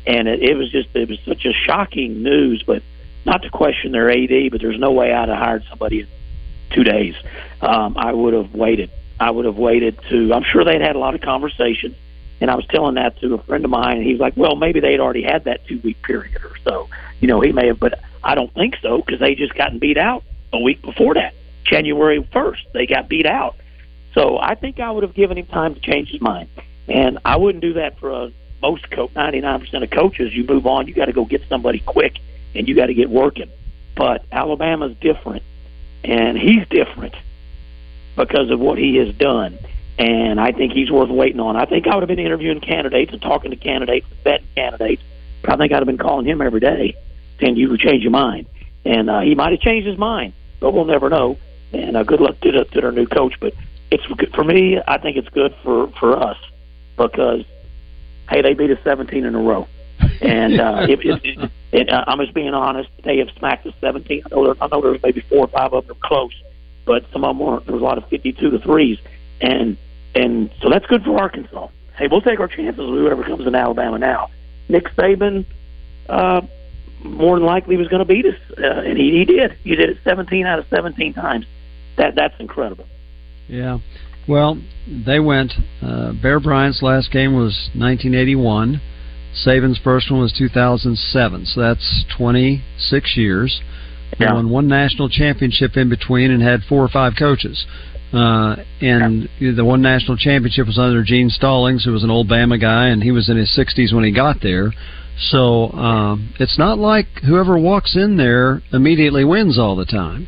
[0.07, 2.81] And it, it was just it was such a shocking news, but
[3.25, 6.07] not to question their AD, but there's no way I'd have hired somebody in
[6.71, 7.13] two days.
[7.61, 8.89] Um, I would have waited.
[9.19, 10.33] I would have waited to.
[10.33, 11.95] I'm sure they'd had a lot of conversations,
[12.39, 14.79] and I was telling that to a friend of mine, and he's like, "Well, maybe
[14.79, 16.87] they'd already had that two week period or so."
[17.19, 19.97] You know, he may have, but I don't think so because they just gotten beat
[19.97, 22.71] out a week before that, January 1st.
[22.73, 23.55] They got beat out.
[24.13, 26.49] So I think I would have given him time to change his mind,
[26.87, 29.11] and I wouldn't do that for a, most coach.
[29.13, 30.87] 99% of coaches, you move on.
[30.87, 32.19] You got to go get somebody quick,
[32.55, 33.49] and you got to get working.
[33.95, 35.43] But Alabama's different,
[36.03, 37.15] and he's different
[38.15, 39.57] because of what he has done.
[39.97, 41.55] And I think he's worth waiting on.
[41.55, 45.01] I think I would have been interviewing candidates and talking to candidates, betting candidates.
[45.45, 46.95] I think I'd have been calling him every day,
[47.39, 48.47] saying you would change your mind.
[48.85, 51.37] And uh, he might have changed his mind, but we'll never know.
[51.73, 53.33] And uh, good luck to, the, to their new coach.
[53.39, 53.53] But
[53.91, 54.79] it's good for me.
[54.85, 56.37] I think it's good for for us
[56.97, 57.43] because
[58.29, 59.67] hey, they beat us 17 in a row,
[60.21, 62.89] and uh, it, it, it, it, uh, I'm just being honest.
[63.03, 64.23] They have smacked us 17.
[64.25, 66.33] I know there, I know there's maybe four or five of them close,
[66.85, 67.65] but some of them weren't.
[67.65, 68.99] There was a lot of 52 to threes,
[69.41, 69.77] and
[70.15, 71.67] and so that's good for Arkansas.
[71.97, 74.29] Hey, we'll take our chances with whoever comes in Alabama now.
[74.69, 75.45] Nick Saban,
[76.09, 76.41] uh,
[77.03, 79.53] more than likely was going to beat us, uh, and he, he did.
[79.63, 81.45] He did it 17 out of 17 times.
[81.97, 82.85] That that's incredible.
[83.47, 83.79] Yeah.
[84.27, 85.53] Well, they went.
[85.81, 88.81] Uh, Bear Bryant's last game was 1981.
[89.45, 91.45] Saban's first one was 2007.
[91.45, 93.61] So that's 26 years.
[94.17, 94.33] They Yeah.
[94.33, 97.65] won one national championship in between and had four or five coaches.
[98.13, 102.59] Uh, and the one national championship was under Gene Stallings, who was an old Bama
[102.59, 104.71] guy, and he was in his 60s when he got there.
[105.29, 110.27] So um, it's not like whoever walks in there immediately wins all the time.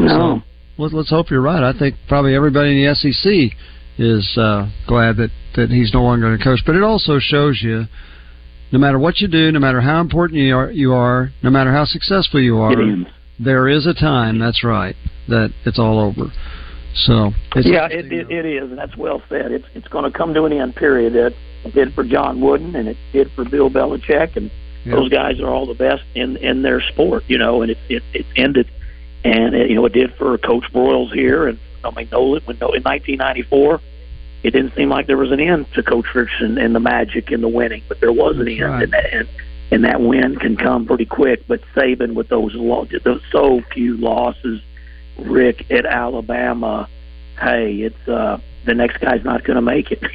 [0.00, 0.08] No.
[0.08, 0.42] So,
[0.78, 1.62] let's, let's hope you're right.
[1.62, 3.56] I think probably everybody in the SEC
[3.98, 6.60] is uh, glad that, that he's no longer going to coach.
[6.66, 7.84] But it also shows you,
[8.72, 11.72] no matter what you do, no matter how important you are, you are no matter
[11.72, 12.74] how successful you are,
[13.38, 14.38] there is a time.
[14.38, 14.96] That's right.
[15.28, 16.30] That it's all over.
[17.04, 19.52] So it's yeah, it, it, it is, and that's well said.
[19.52, 20.74] It's it's going to come to an end.
[20.76, 21.14] Period.
[21.14, 21.34] It,
[21.64, 24.50] it did for John Wooden, and it did for Bill Belichick, and
[24.84, 24.94] Yeah.
[24.94, 27.60] those guys are all the best in in their sport, you know.
[27.62, 28.70] And it it, it ended,
[29.26, 32.56] and it, you know it did for Coach Broyles here, and I mean Nolan when
[32.56, 33.80] in 1994.
[34.42, 37.42] It didn't seem like there was an end to Coach Richardson and the magic and
[37.42, 38.82] the winning, but there was an end, right.
[38.84, 39.28] and, that, and
[39.72, 41.48] and that win can come pretty quick.
[41.48, 44.60] But Saban with those lo- those so few losses,
[45.18, 46.88] Rick at Alabama,
[47.40, 50.00] hey, it's uh the next guy's not going to make it.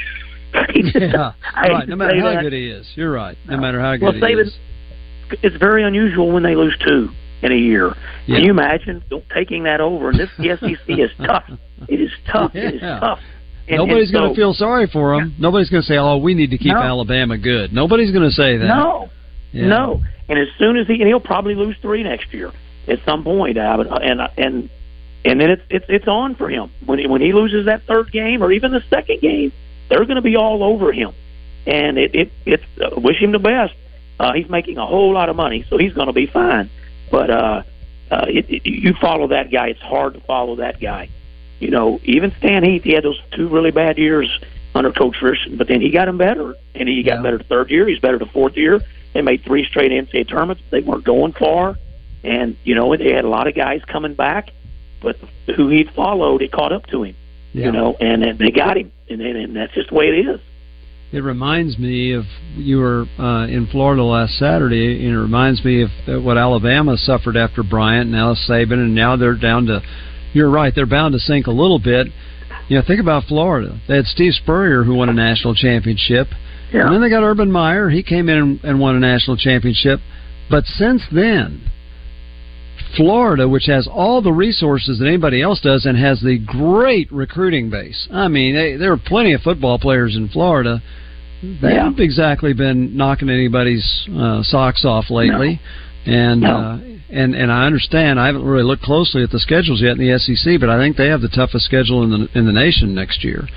[0.76, 1.90] Just- yeah, right.
[1.90, 2.42] No matter how that.
[2.44, 3.38] good he is, you're right.
[3.50, 4.22] No matter how good he is.
[4.22, 5.40] Well, he Saban, is.
[5.44, 7.10] it's very unusual when they lose two
[7.42, 7.94] in a year.
[8.26, 8.38] Yeah.
[8.38, 10.10] Can you imagine taking that over?
[10.10, 11.46] And this the SEC is tough.
[11.88, 12.52] It is tough.
[12.56, 13.20] It is tough.
[13.68, 15.36] And, Nobody's and going to feel sorry for him.
[15.40, 16.82] Nobody's going to say, "Oh, we need to keep No.
[16.82, 18.66] Alabama good." Nobody's going to say that.
[18.66, 19.10] No,
[19.52, 19.68] Yeah.
[19.68, 20.02] no.
[20.28, 22.52] And as soon as he and he'll probably lose three next year
[22.88, 24.70] at some point, Abbott, and and
[25.24, 28.12] and then it's it's it's on for him when he, when he loses that third
[28.12, 29.52] game or even the second game,
[29.90, 31.14] they're going to be all over him,
[31.68, 33.74] and it it it's uh, wish him the best.
[34.20, 36.70] Uh, he's making a whole lot of money, so he's going to be fine.
[37.12, 37.64] But uh,
[38.10, 41.10] uh, it, it, you follow that guy; it's hard to follow that guy.
[41.60, 44.28] You know, even Stan Heath, he had those two really bad years
[44.74, 47.22] under Coach Richardson, but then he got him better, and he got Yeah.
[47.22, 47.88] better the third year.
[47.88, 48.82] He's better the fourth year.
[49.14, 50.64] They made three straight NCAA tournaments.
[50.70, 51.78] They weren't going far,
[52.24, 54.52] and you know they had a lot of guys coming back,
[55.02, 55.18] but
[55.56, 57.16] who he followed, it caught up to him.
[57.54, 57.66] Yeah.
[57.66, 60.26] You know, and, and they got him, and, and, and that's just the way it
[60.26, 60.40] is.
[61.12, 62.24] It reminds me of
[62.56, 66.96] you were uh, in Florida last Saturday, and it reminds me of uh, what Alabama
[66.96, 69.82] suffered after Bryant, and now Saban, and now they're down to.
[70.34, 72.08] You're right; they're bound to sink a little bit.
[72.70, 73.82] You know, think about Florida.
[73.90, 76.28] They had Steve Spurrier who won a national championship,
[76.74, 76.86] Yeah.
[76.86, 77.90] and then they got Urban Meyer.
[77.90, 80.00] He came in and, and won a national championship.
[80.50, 81.62] But since then,
[82.96, 87.70] Florida, which has all the resources that anybody else does and has the great recruiting
[87.70, 88.08] base.
[88.12, 90.82] I mean, they, there are plenty of football players in Florida.
[91.42, 91.84] They Yeah.
[91.86, 95.60] haven't exactly been knocking anybody's uh, socks off lately.
[96.06, 96.56] And No.
[96.56, 96.78] uh,
[97.10, 98.20] and and I understand.
[98.20, 100.98] I haven't really looked closely at the schedules yet in the SEC, but I think
[100.98, 103.48] they have the toughest schedule in the in the nation next year,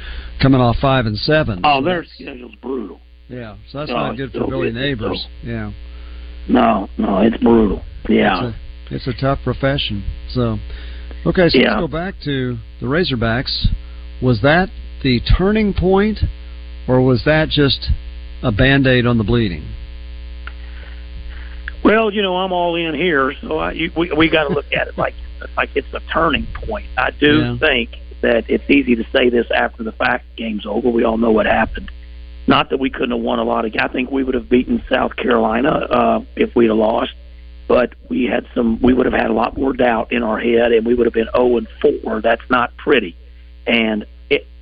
[0.42, 1.60] coming off five and seven.
[1.64, 3.00] Oh, So their schedule's brutal.
[3.28, 3.54] yeah.
[3.70, 4.72] So that's Oh, not good for Billy.
[4.72, 5.26] Neighbors.
[5.42, 5.70] Yeah.
[6.48, 7.82] No, no, it's brutal.
[8.08, 8.48] Yeah.
[8.48, 8.56] It's
[8.90, 10.02] a, it's a tough profession.
[10.28, 10.58] So,
[11.24, 11.70] okay, so Yeah.
[11.78, 13.68] let's go back to the Razorbacks.
[14.20, 14.68] Was that
[15.02, 16.18] the turning point,
[16.88, 17.88] or was that just
[18.42, 19.64] a band aid on the bleeding?
[21.84, 24.72] Well, you know, I'm all in here, so I, you, we we got to look
[24.72, 25.14] at it like
[25.56, 26.86] like it's a turning point.
[26.96, 27.58] I do Yeah.
[27.58, 27.90] think
[28.22, 30.24] that it's easy to say this after the fact.
[30.36, 30.88] Game's over.
[30.88, 31.90] We all know what happened.
[32.46, 33.74] Not that we couldn't have won a lot of.
[33.78, 37.12] I think we would have beaten South Carolina uh, if we'd have lost,
[37.68, 38.80] but we had some.
[38.80, 41.14] We would have had a lot more doubt in our head, and we would have
[41.14, 41.68] been 0 and
[42.02, 42.20] 4.
[42.22, 43.14] That's not pretty.
[43.66, 44.06] And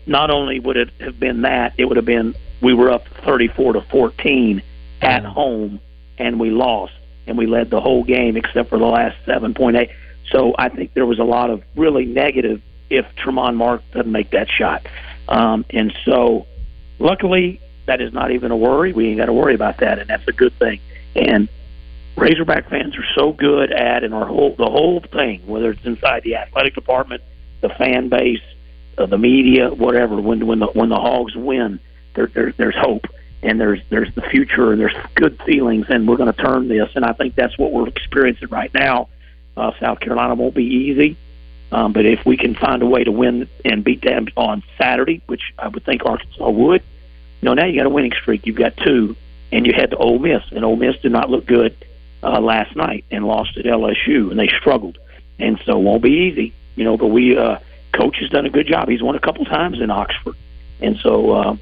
[0.07, 3.75] not only would it have been that, it would have been we were up 34
[3.75, 4.63] to 14
[5.01, 5.81] at home,
[6.19, 6.93] and we lost,
[7.27, 9.91] and we led the whole game except for the last 7.8.
[10.31, 14.31] So I think there was a lot of really negative if Tramon Mark doesn't make
[14.31, 14.87] that shot.
[15.29, 16.47] Um, and so,
[16.99, 18.93] luckily, that is not even a worry.
[18.93, 20.81] We ain't got to worry about that, and that's a good thing.
[21.17, 21.49] And
[22.17, 26.23] Razorback fans are so good at, and our whole the whole thing, whether it's inside
[26.23, 27.23] the athletic department,
[27.63, 28.43] the fan base,
[28.99, 30.21] uh, the media, whatever.
[30.21, 31.81] When when the when the Hogs win,
[32.15, 33.07] there, there there's hope,
[33.43, 36.91] and there's there's the future, and there's good feelings, and we're going to turn this.
[36.95, 39.09] And I think that's what we're experiencing right now.
[39.57, 41.17] Uh, South Carolina won't be easy,
[41.73, 45.23] um, but if we can find a way to win and beat them on Saturday,
[45.27, 46.83] which I would think Arkansas would,
[47.41, 48.47] you know, now you got a winning streak.
[48.47, 49.17] You've got two,
[49.51, 51.77] and you had to Ole Miss, and Ole Miss did not look good
[52.23, 54.99] uh, last night and lost at LSU, and they struggled,
[55.39, 56.97] and so it won't be easy, you know.
[56.97, 57.59] But we, uh,
[57.93, 58.89] coach has done a good job.
[58.89, 60.37] He's won a couple times in Oxford,
[60.81, 61.57] and so uh,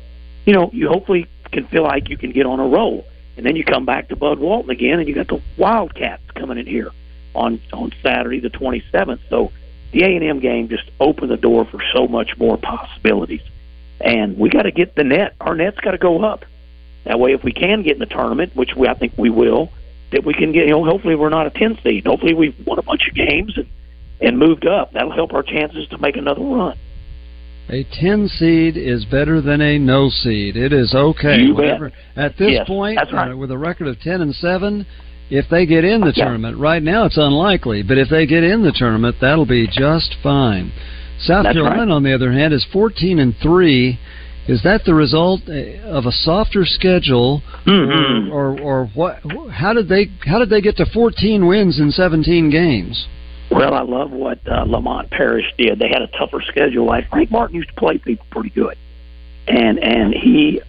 [0.45, 3.07] you know, you hopefully can feel like you can get on a roll,
[3.37, 6.59] and then you come back to Bud Walton again, and you got the Wildcats coming
[6.59, 6.91] in here
[7.35, 9.20] on on Saturday the 27th.
[9.28, 9.53] So
[9.93, 13.43] the A and M game just opened the door for so much more possibilities,
[14.01, 15.35] and we got to get the net.
[15.41, 16.45] Our net's got to go up.
[17.05, 19.70] That way, if we can get in the tournament, which we I think we will,
[20.12, 20.66] that we can get.
[20.66, 22.07] You know, hopefully we're not a 10 seed.
[22.07, 23.66] Hopefully we've won a bunch of games and
[24.21, 24.93] and moved up.
[24.93, 26.77] That'll help our chances to make another run.
[27.68, 30.57] A 10 seed is better than a no seed.
[30.57, 31.51] It is okay.
[31.53, 31.93] Whatever.
[32.16, 33.31] At this Yes, point, right.
[33.33, 34.85] uh, with a record of 10 and 7,
[35.31, 36.25] if they get in the Yeah.
[36.25, 40.14] tournament, right now it's unlikely, but if they get in the tournament, that'll be just
[40.16, 40.73] fine.
[41.18, 41.91] South That's Carolina, right.
[41.95, 43.99] on the other hand, is 14 and 3.
[44.49, 45.53] Is that the result uh,
[45.87, 48.33] of a softer schedule, Mhm.
[48.33, 49.21] or, or or what?
[49.53, 53.07] How did they how did they get to 14 wins in 17 games?
[53.61, 55.79] Well, I love what uh, Lamont Paris did.
[55.79, 56.87] They had a tougher schedule.
[56.87, 58.79] Like Frank Martin used to play people pretty good,
[59.47, 60.63] and and he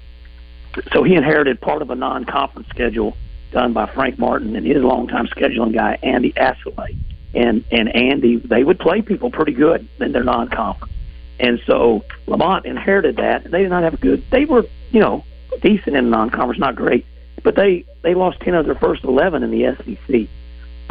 [0.92, 3.16] so he inherited part of a non-conference schedule
[3.54, 6.98] done by Frank Martin and his longtime scheduling guy Andy Assaley.
[7.34, 10.94] And and Andy, they would play people pretty good in their non-conference,
[11.39, 13.50] and so Lamont inherited that.
[13.50, 14.22] They did not have a good.
[14.32, 15.24] They were you know
[15.62, 17.06] decent in non-conference, not great,
[17.42, 20.28] but they they lost ten of their first eleven in the SEC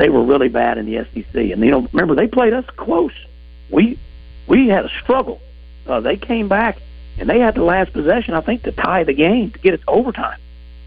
[0.01, 1.35] they were really bad in the SEC.
[1.35, 3.13] And you know, remember they played us close.
[3.71, 3.99] We
[4.47, 5.41] we had a struggle.
[5.87, 6.79] Uh, they came back
[7.19, 9.83] and they had the last possession, I think, to tie the game to get it
[9.83, 10.39] to overtime,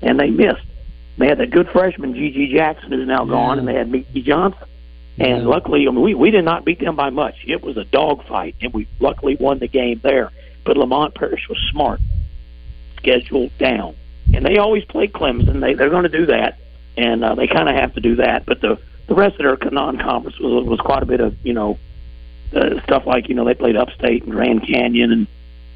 [0.01, 0.65] and they missed.
[1.17, 2.51] They had that good freshman G.G.
[2.53, 4.67] Jackson who's now gone, and they had Meechie Johnson.
[5.19, 5.47] And Yeah.
[5.47, 7.35] luckily, I mean, we we did not beat them by much.
[7.45, 10.31] It was a dogfight, and we luckily won the game there.
[10.63, 11.99] But Lamont Paris was smart,
[12.97, 13.95] scheduled down,
[14.33, 15.59] and they always play Clemson.
[15.61, 16.57] They they're going to do that,
[16.97, 18.45] and uh, they kind of have to do that.
[18.45, 21.77] But the the rest of their non-conference was, was quite a bit of you know
[22.55, 25.27] uh, stuff like you know they played Upstate and Grand Canyon and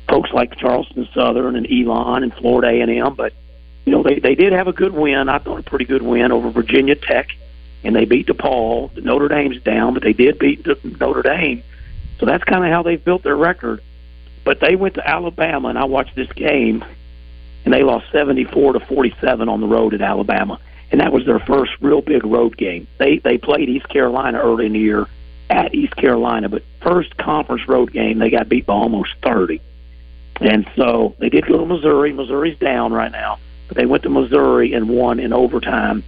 [0.08, 3.16] folks like Charleston Southern and Elon and Florida A and M.
[3.16, 3.34] But
[3.86, 5.30] you know they they did have a good win.
[5.30, 7.30] I thought a pretty good win over Virginia Tech,
[7.84, 9.04] and they beat DePaul.
[9.04, 10.66] Notre Dame's down, but they did beat
[11.00, 11.64] Notre Dame.
[12.20, 13.82] So that's kind of how they've built their record.
[14.44, 16.84] But they went to Alabama, and I watched this game,
[17.66, 20.60] and they lost 74 to 47 on the road at Alabama,
[20.92, 22.88] and that was their first real big road game.
[22.98, 25.08] They they played East Carolina early in the year
[25.50, 29.62] at East Carolina, but first conference road game they got beat by almost 30.
[30.40, 32.14] And so they did go to Missouri.
[32.14, 36.04] Missouri's down right now, but they went to Missouri and won in overtime,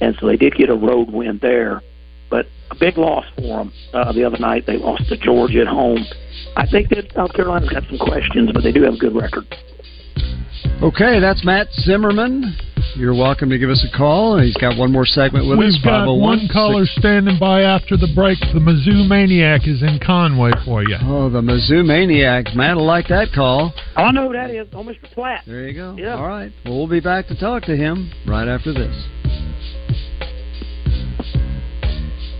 [0.00, 1.82] and so they did get a road win there.
[2.28, 4.64] But a big loss for them uh, the other night.
[4.66, 6.04] They lost to Georgia at home.
[6.56, 9.46] I think that South Carolina's got some questions, but they do have a good record.
[10.82, 12.56] Okay, that's Matt Zimmerman.
[12.96, 14.38] You're welcome to give us a call.
[14.38, 15.64] He's got one more segment with us.
[15.76, 18.38] We've got oh one caller standing by after the break.
[18.40, 20.96] The Mizzou Maniac is in Conway for you.
[21.02, 22.54] Oh, the Mizzou Maniac.
[22.54, 23.72] Matt will like that call.
[23.96, 24.68] I know who that is.
[24.72, 25.04] Oh, Mr.
[25.12, 25.44] Platt.
[25.46, 25.96] There you go.
[25.96, 26.16] Yeah.
[26.16, 26.52] All right.
[26.64, 28.94] Well, we'll be back to talk to him right after this.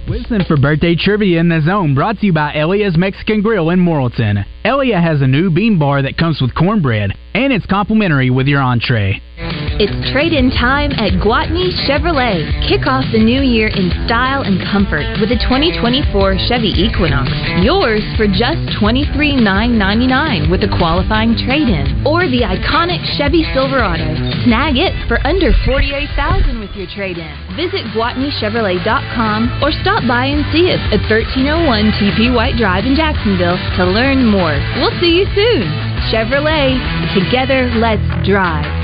[0.09, 3.79] Listen for birthday trivia in the zone brought to you by Elia's Mexican Grill in
[3.79, 4.45] Morrilton.
[4.65, 8.61] Elia has a new bean bar that comes with cornbread, and it's complimentary with your
[8.61, 9.23] entree.
[9.81, 12.45] It's trade in time at Gwatney Chevrolet.
[12.69, 17.33] Kick off the new year in style and comfort with a 2024 Chevy Equinox.
[17.65, 22.05] Yours for just $23,999 with a qualifying trade in.
[22.05, 24.05] Or the iconic Chevy Silverado.
[24.45, 27.33] Snag it for under 48,000 with your trade in.
[27.57, 33.57] Visit GwatneyChevrolet.com or stop by and see us at 1301 TP White Drive in Jacksonville
[33.81, 34.61] to learn more.
[34.77, 35.65] We'll see you soon.
[36.13, 36.77] Chevrolet,
[37.17, 38.80] together let's drive.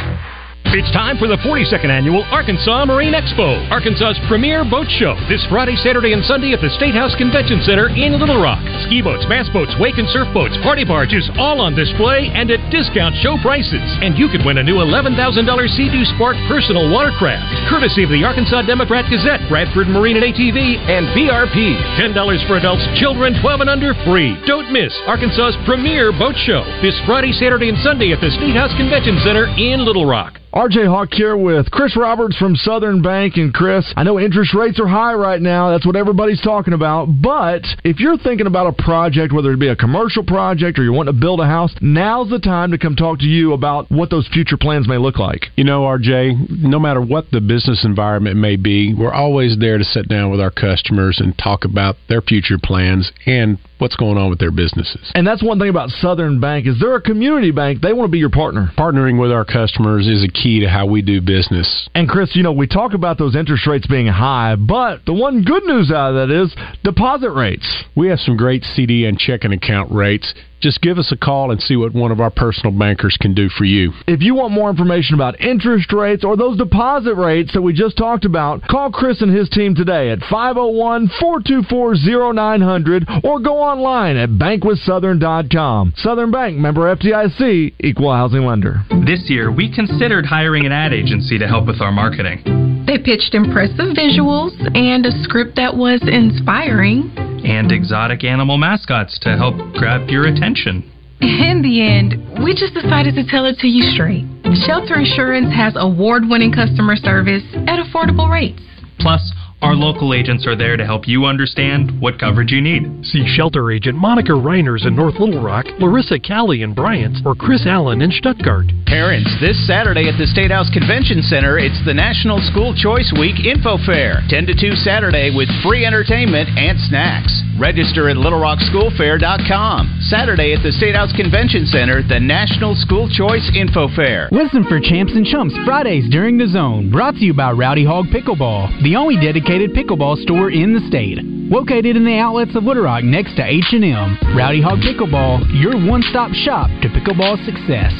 [0.74, 5.78] It's time for the 42nd annual Arkansas Marine Expo, Arkansas's premier boat show, this Friday,
[5.78, 8.58] Saturday, and Sunday at the State House Convention Center in Little Rock.
[8.82, 12.58] Ski boats, bass boats, wake and surf boats, party barges, all on display and at
[12.74, 13.78] discount show prices.
[14.02, 18.66] And you could win a new $11,000 Sea-Doo Spark personal watercraft, courtesy of the Arkansas
[18.66, 21.78] Democrat Gazette, Bradford Marine and ATV, and BRP.
[21.94, 22.10] $10
[22.50, 24.34] for adults, children 12 and under free.
[24.50, 28.74] Don't miss Arkansas's premier boat show, this Friday, Saturday, and Sunday at the State House
[28.74, 30.42] Convention Center in Little Rock.
[30.56, 33.36] RJ Hawk here with Chris Roberts from Southern Bank.
[33.36, 35.70] And Chris, I know interest rates are high right now.
[35.70, 37.08] That's what everybody's talking about.
[37.20, 40.94] But if you're thinking about a project, whether it be a commercial project or you
[40.94, 44.08] want to build a house, now's the time to come talk to you about what
[44.08, 45.42] those future plans may look like.
[45.56, 49.84] You know, RJ, no matter what the business environment may be, we're always there to
[49.84, 54.30] sit down with our customers and talk about their future plans and what's going on
[54.30, 55.10] with their businesses.
[55.14, 57.80] And that's one thing about Southern Bank is they're a community bank.
[57.82, 58.70] They want to be your partner.
[58.76, 61.88] Partnering with our customers is a key to how we do business.
[61.94, 65.42] And Chris, you know, we talk about those interest rates being high, but the one
[65.42, 67.66] good news out of that is deposit rates.
[67.94, 71.60] We have some great CD and checking account rates just give us a call and
[71.60, 73.92] see what one of our personal bankers can do for you.
[74.06, 77.96] If you want more information about interest rates or those deposit rates that we just
[77.96, 84.16] talked about, call Chris and his team today at 501 424 0900 or go online
[84.16, 85.94] at bankwithsouthern.com.
[85.96, 88.84] Southern Bank, member FDIC, equal housing lender.
[89.04, 92.75] This year, we considered hiring an ad agency to help with our marketing.
[92.96, 97.12] They pitched impressive visuals and a script that was inspiring
[97.44, 100.80] and exotic animal mascots to help grab your attention.
[101.20, 104.24] In the end, we just decided to tell it to you straight.
[104.64, 108.64] Shelter Insurance has award winning customer service at affordable rates.
[108.98, 109.20] Plus,
[109.62, 112.84] our local agents are there to help you understand what coverage you need.
[113.06, 117.64] See shelter agent Monica Reiners in North Little Rock, Larissa Callie in Bryant, or Chris
[117.64, 118.66] Allen in Stuttgart.
[118.84, 123.48] Parents, this Saturday at the State House Convention Center, it's the National School Choice Week
[123.48, 124.20] Info Fair.
[124.28, 127.32] 10 to 2 Saturday with free entertainment and snacks.
[127.58, 130.04] Register at LittleRockSchoolFair.com.
[130.12, 134.28] Saturday at the State House Convention Center, the National School Choice Info Fair.
[134.30, 136.92] Listen for Champs and Chumps Fridays during the zone.
[136.92, 141.18] Brought to you by Rowdy Hog Pickleball, the only dedicated pickleball store in the state.
[141.22, 144.18] Located in the outlets of Little Rock next to H&M.
[144.36, 147.92] Rowdy Hog Pickleball, your one-stop shop to pickleball success.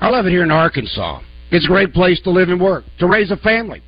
[0.00, 1.20] I love it here in Arkansas.
[1.50, 3.82] It's a great place to live and work, to raise a family.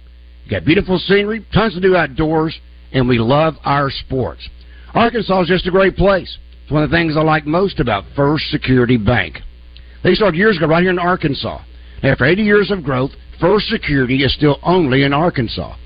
[0.44, 2.58] You got beautiful scenery, tons to do outdoors,
[2.92, 4.48] and we love our sports.
[4.94, 6.38] Arkansas is just a great place.
[6.62, 9.40] It's one of the things I like most about First Security Bank.
[10.02, 11.60] They started years ago right here in Arkansas.
[12.02, 15.76] After 80 years of growth, First Security is still only in Arkansas.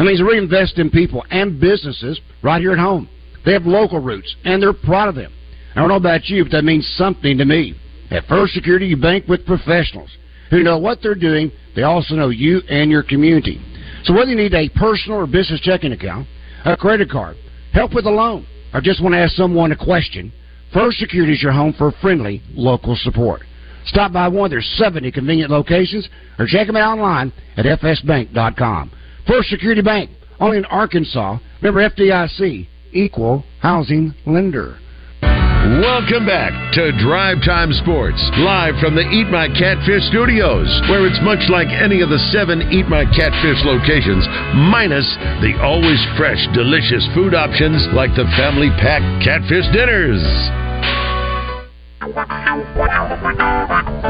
[0.00, 3.06] That means we invest in people and businesses right here at home.
[3.44, 5.30] They have local roots, and they're proud of them.
[5.76, 7.78] I don't know about you, but that means something to me.
[8.10, 10.08] At First Security, you bank with professionals
[10.48, 11.52] who know what they're doing.
[11.76, 13.60] They also know you and your community.
[14.04, 16.26] So whether you need a personal or business checking account,
[16.64, 17.36] a credit card,
[17.74, 20.32] help with a loan, or just want to ask someone a question,
[20.72, 23.42] First Security is your home for friendly local support.
[23.84, 28.92] Stop by one of their 70 convenient locations or check them out online at fsbank.com.
[29.30, 30.10] First Security Bank,
[30.40, 31.38] only in Arkansas.
[31.62, 34.76] Remember FDIC, equal housing lender.
[35.22, 41.22] Welcome back to Drive Time Sports, live from the Eat My Catfish studios, where it's
[41.22, 44.26] much like any of the seven Eat My Catfish locations,
[44.66, 45.06] minus
[45.46, 50.18] the always fresh, delicious food options like the family pack catfish dinners.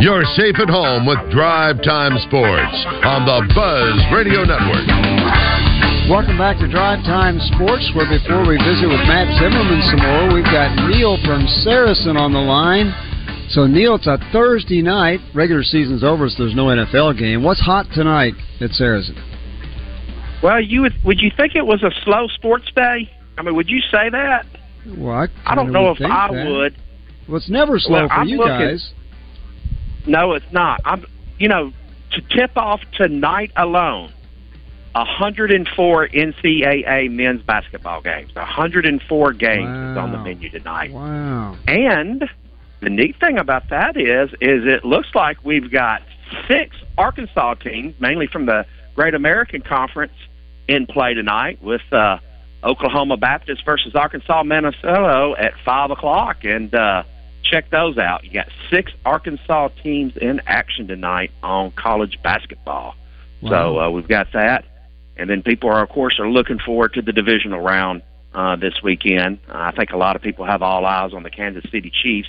[0.00, 2.74] You're safe at home with Drive Time Sports
[3.06, 4.90] on the Buzz Radio Network.
[6.10, 10.34] Welcome back to Drive Time Sports, where before we visit with Matt Zimmerman some more,
[10.34, 12.90] we've got Neil from Saracen on the line.
[13.50, 15.20] So, Neil, it's a Thursday night.
[15.32, 17.44] Regular season's over, so there's no NFL game.
[17.44, 19.14] What's hot tonight at Saracen?
[20.42, 23.10] Well, you would would you think it was a slow sports day?
[23.38, 24.46] I mean, would you say that?
[24.98, 26.46] Well, I, I don't know if I that.
[26.50, 26.76] would.
[27.30, 28.92] Well, it's never slow well, for I'm you looking, guys.
[30.06, 30.80] No, it's not.
[30.84, 31.06] I'm,
[31.38, 31.72] you know,
[32.12, 34.12] to tip off tonight alone,
[34.92, 38.34] 104 NCAA men's basketball games.
[38.34, 39.92] 104 games wow.
[39.92, 40.90] is on the menu tonight.
[40.90, 41.56] Wow.
[41.68, 42.28] And
[42.80, 46.02] the neat thing about that is, is it looks like we've got
[46.48, 48.66] six Arkansas teams, mainly from the
[48.96, 50.14] Great American Conference,
[50.66, 52.18] in play tonight with uh,
[52.64, 57.02] Oklahoma Baptist versus Arkansas Monticello at five o'clock, and uh,
[57.50, 58.24] check those out.
[58.24, 62.94] You got six Arkansas teams in action tonight on college basketball.
[63.48, 64.64] So uh, we've got that,
[65.16, 68.02] and then people are, of course, are looking forward to the divisional round
[68.34, 69.38] uh, this weekend.
[69.48, 72.28] Uh, I think a lot of people have all eyes on the Kansas City Chiefs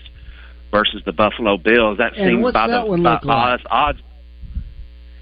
[0.71, 1.97] versus the Buffalo Bills.
[1.97, 3.37] That And seems what's by that the one by look like?
[3.37, 3.99] odds, odds.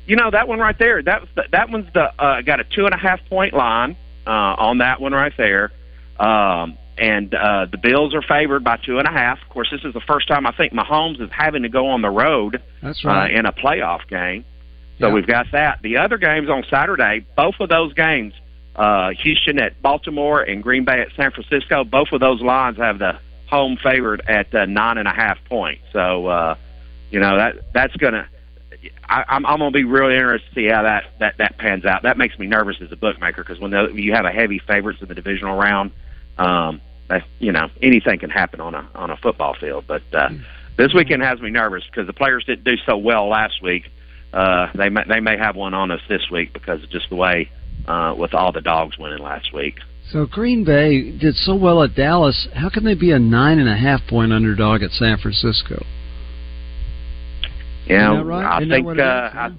[0.06, 1.02] You know that one right there.
[1.02, 3.95] That was the, that one's the uh, got a two and a half point line
[4.28, 5.72] uh, on that one right there.
[6.20, 9.41] Um, and uh, the Bills are favored by two and a half.
[9.41, 12.02] Of course, this is the first time I think Mahomes is having to go on
[12.02, 13.34] the road That's right.
[13.34, 14.45] uh, in a playoff game.
[15.00, 15.14] So Yeah.
[15.14, 15.80] we've got that.
[15.82, 18.34] The other games on Saturday, both of those games,
[18.76, 23.00] uh, Houston at Baltimore and Green Bay at San Francisco, both of those lines have
[23.00, 23.18] the
[23.50, 25.84] home favored at uh, nine and a half points.
[25.93, 26.56] So, uh,
[27.12, 28.28] you know that that's gonna.
[29.10, 31.84] I, I'm, I'm going to be really interested to see how that, that that pans
[31.86, 32.04] out.
[32.04, 35.00] That makes me nervous as a bookmaker because when the, you have a heavy favorites
[35.02, 35.91] in the divisional round,
[36.38, 36.80] um,
[37.39, 39.86] you know anything can happen on a on a football field.
[39.88, 40.30] But uh,
[40.78, 43.89] this weekend has me nervous because the players didn't do so well last week.
[44.32, 47.16] Uh, they may, they may have one on us this week because of just the
[47.16, 47.49] way
[47.88, 49.80] uh, with all the dogs winning last week.
[50.12, 52.47] So Green Bay did so well at Dallas.
[52.53, 55.86] How can they be a nine and a half point underdog at San Francisco?
[57.86, 58.45] You know, right?
[58.45, 59.01] I Isn't think uh.
[59.01, 59.49] I,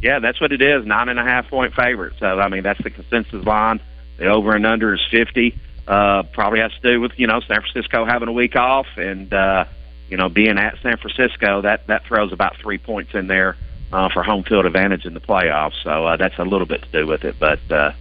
[0.00, 0.84] yeah, that's what it is.
[0.86, 2.14] Nine and a half point favorite.
[2.18, 3.80] So I mean, that's the consensus line.
[4.18, 5.54] The over and under is fifty.
[5.86, 9.32] Uh, probably has to do with you know San Francisco having a week off and
[9.32, 9.64] uh,
[10.08, 11.62] you know being at San Francisco.
[11.62, 13.56] That that throws about three points in there
[13.92, 15.82] uh, for home field advantage in the playoffs.
[15.82, 17.36] So uh, that's a little bit to do with it.
[17.38, 17.92] But uh,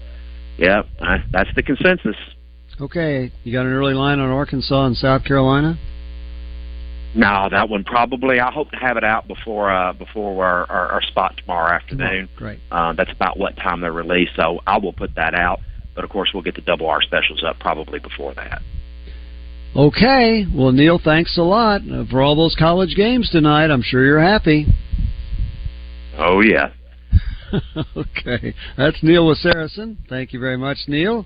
[0.58, 2.16] yeah, I, that's the consensus.
[2.80, 5.78] Okay, you got an early line on Arkansas and South Carolina.
[7.16, 8.40] No, that one probably.
[8.40, 12.28] I hope to have it out before uh, before our, our, our spot tomorrow afternoon.
[12.36, 12.60] Great.
[12.72, 15.60] Uh, that's about what time they're released, so I will put that out.
[15.96, 18.62] But of course, we'll get the double R specials up probably before that.
[19.76, 23.72] Okay, well Neil, thanks a lot uh, for all those college games tonight.
[23.72, 24.68] I'm sure you're happy.
[26.18, 26.72] Oh yeah.
[27.98, 29.98] okay, that's Neil with Saracen.
[30.10, 31.26] Thank you very much, Neil.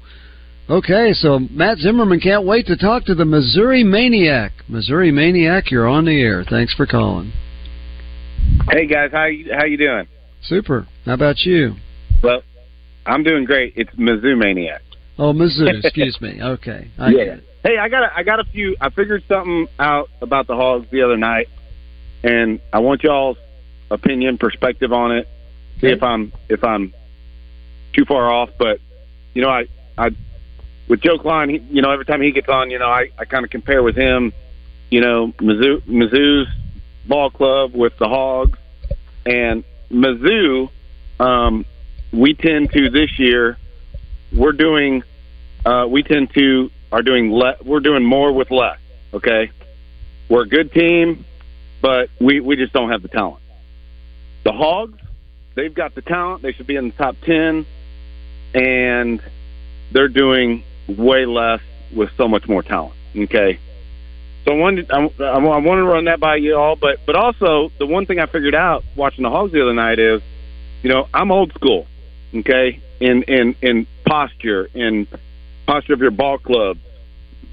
[0.69, 4.51] Okay, so Matt Zimmerman can't wait to talk to the Missouri Maniac.
[4.67, 6.43] Missouri Maniac, you're on the air.
[6.49, 7.31] Thanks for calling.
[8.69, 10.07] Hey guys, how you, how you doing?
[10.41, 10.87] Super.
[11.05, 11.75] How about you?
[12.21, 12.43] Well,
[13.07, 13.73] I'm doing great.
[13.75, 14.81] It's Mizzou Maniac.
[15.17, 15.83] Oh, Mizzou.
[15.83, 16.41] Excuse me.
[16.41, 17.37] Okay, I yeah.
[17.63, 18.75] Hey, I got a, I got a few.
[18.79, 21.49] I figured something out about the Hogs the other night,
[22.23, 23.37] and I want y'all's
[23.89, 25.27] opinion, perspective on it.
[25.81, 26.93] See if I'm if I'm
[27.93, 28.49] too far off.
[28.57, 28.79] But
[29.33, 30.09] you know, I I
[30.87, 33.25] with Joe Klein, he, you know, every time he gets on, you know, I I
[33.25, 34.33] kind of compare with him.
[34.89, 36.47] You know, Mizzou Mizzou's
[37.07, 38.57] ball club with the Hogs,
[39.25, 40.69] and Mizzou.
[41.19, 41.65] Um,
[42.11, 43.57] we tend to this year.
[44.33, 45.03] We're doing.
[45.65, 48.79] Uh, we tend to are doing le- we're doing more with less.
[49.13, 49.51] Okay,
[50.29, 51.25] we're a good team,
[51.81, 53.41] but we we just don't have the talent.
[54.43, 54.99] The Hogs,
[55.55, 56.41] they've got the talent.
[56.41, 57.65] They should be in the top ten,
[58.53, 59.21] and
[59.91, 61.61] they're doing way less
[61.93, 62.93] with so much more talent.
[63.15, 63.59] Okay,
[64.45, 67.15] so I wanted I, I, I want to run that by you all, but but
[67.15, 70.21] also the one thing I figured out watching the Hogs the other night is,
[70.83, 71.87] you know, I'm old school.
[72.33, 75.07] Okay, in in in posture, in
[75.65, 76.77] posture of your ball club,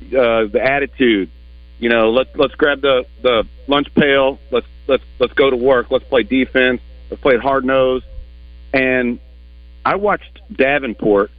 [0.07, 1.31] uh, the attitude.
[1.79, 4.39] You know, let's let's grab the the lunch pail.
[4.51, 5.91] Let's let's let's go to work.
[5.91, 6.81] Let's play defense.
[7.11, 8.07] Let's play it hard nosed.
[8.73, 9.21] And
[9.85, 11.31] I watched Davenport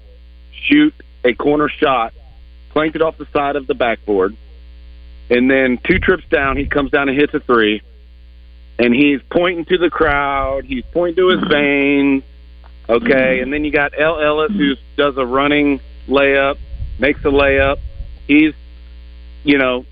[0.52, 2.14] shoot a corner shot,
[2.72, 4.38] clanked it off the side of the backboard,
[5.30, 7.82] and then two trips down, he comes down and hits a three.
[8.78, 10.66] And he's pointing to the crowd.
[10.66, 12.24] He's pointing to his veins.
[12.88, 16.58] Okay, and then you got El Ellis who does a running layup,
[17.00, 17.78] makes a layup.
[18.28, 18.54] He's,
[19.44, 19.86] you know,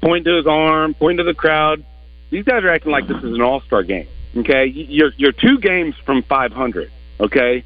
[0.00, 1.84] point to his arm, point to the crowd.
[2.30, 4.06] These guys are acting like this is an all-star game.
[4.36, 6.92] Okay, you're you're two games from 500.
[7.20, 7.64] Okay,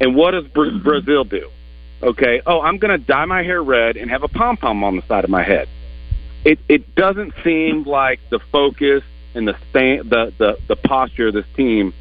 [0.00, 1.50] and what does Bra- Brazile do?
[2.02, 4.96] Okay, oh, I'm going to dye my hair red and have a pom pom on
[4.96, 5.68] the side of my head.
[6.44, 9.04] It it doesn't seem like the focus
[9.34, 11.92] and the stand, the the the posture of this team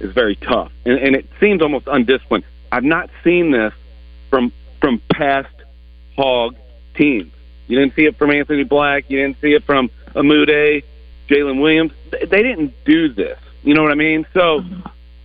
[0.00, 2.44] is very tough, and, and it seems almost undisciplined.
[2.70, 3.72] I've not seen this
[4.30, 5.54] from from past
[6.16, 6.56] Hog
[6.94, 7.32] teams.
[7.68, 9.04] You didn't see it from Anthony Black.
[9.08, 10.84] You didn't see it from Amude,
[11.28, 11.92] Jaylin Williams.
[12.10, 13.38] They didn't do this.
[13.62, 14.26] You know what I mean?
[14.32, 14.64] So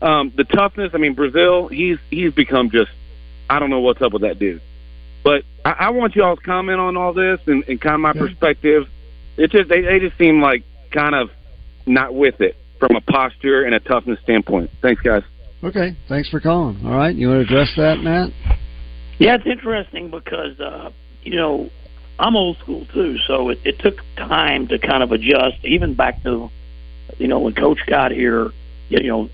[0.02, 0.92] um, the toughness.
[0.94, 1.72] I mean, Brazile.
[1.72, 2.92] He's he's become just.
[3.50, 4.62] I don't know what's up with that dude.
[5.24, 8.88] But I, I want y'all's comment on all this and, and kind of my perspective.
[9.38, 11.30] It just they, they just seem like kind of
[11.86, 14.72] not with it from a posture and a toughness standpoint.
[14.82, 15.22] Thanks, guys.
[15.64, 16.84] Okay, thanks for calling.
[16.84, 18.32] All right, you want to address that, Matt?
[19.20, 20.90] Yeah, it's interesting because uh,
[21.22, 21.70] you know
[22.20, 25.64] I'm old school too, so it, it took time to kind of adjust.
[25.64, 26.50] Even back to
[27.20, 28.50] you know when Coach got here,
[28.90, 29.30] you know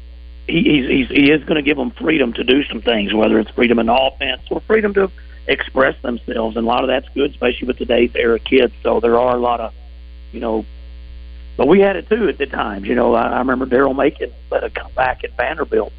[0.47, 3.39] he he's, he's he is going to give them freedom to do some things, whether
[3.39, 5.09] it's freedom in offense or freedom to
[5.47, 8.73] express themselves, and a lot of that's good, especially with today's era kids.
[8.83, 9.73] So there are a lot of
[10.33, 10.65] you know.
[11.57, 12.87] But we had it too at the times.
[12.87, 15.91] You know, I, I remember Daryl Macon let it come back at Vanderbilt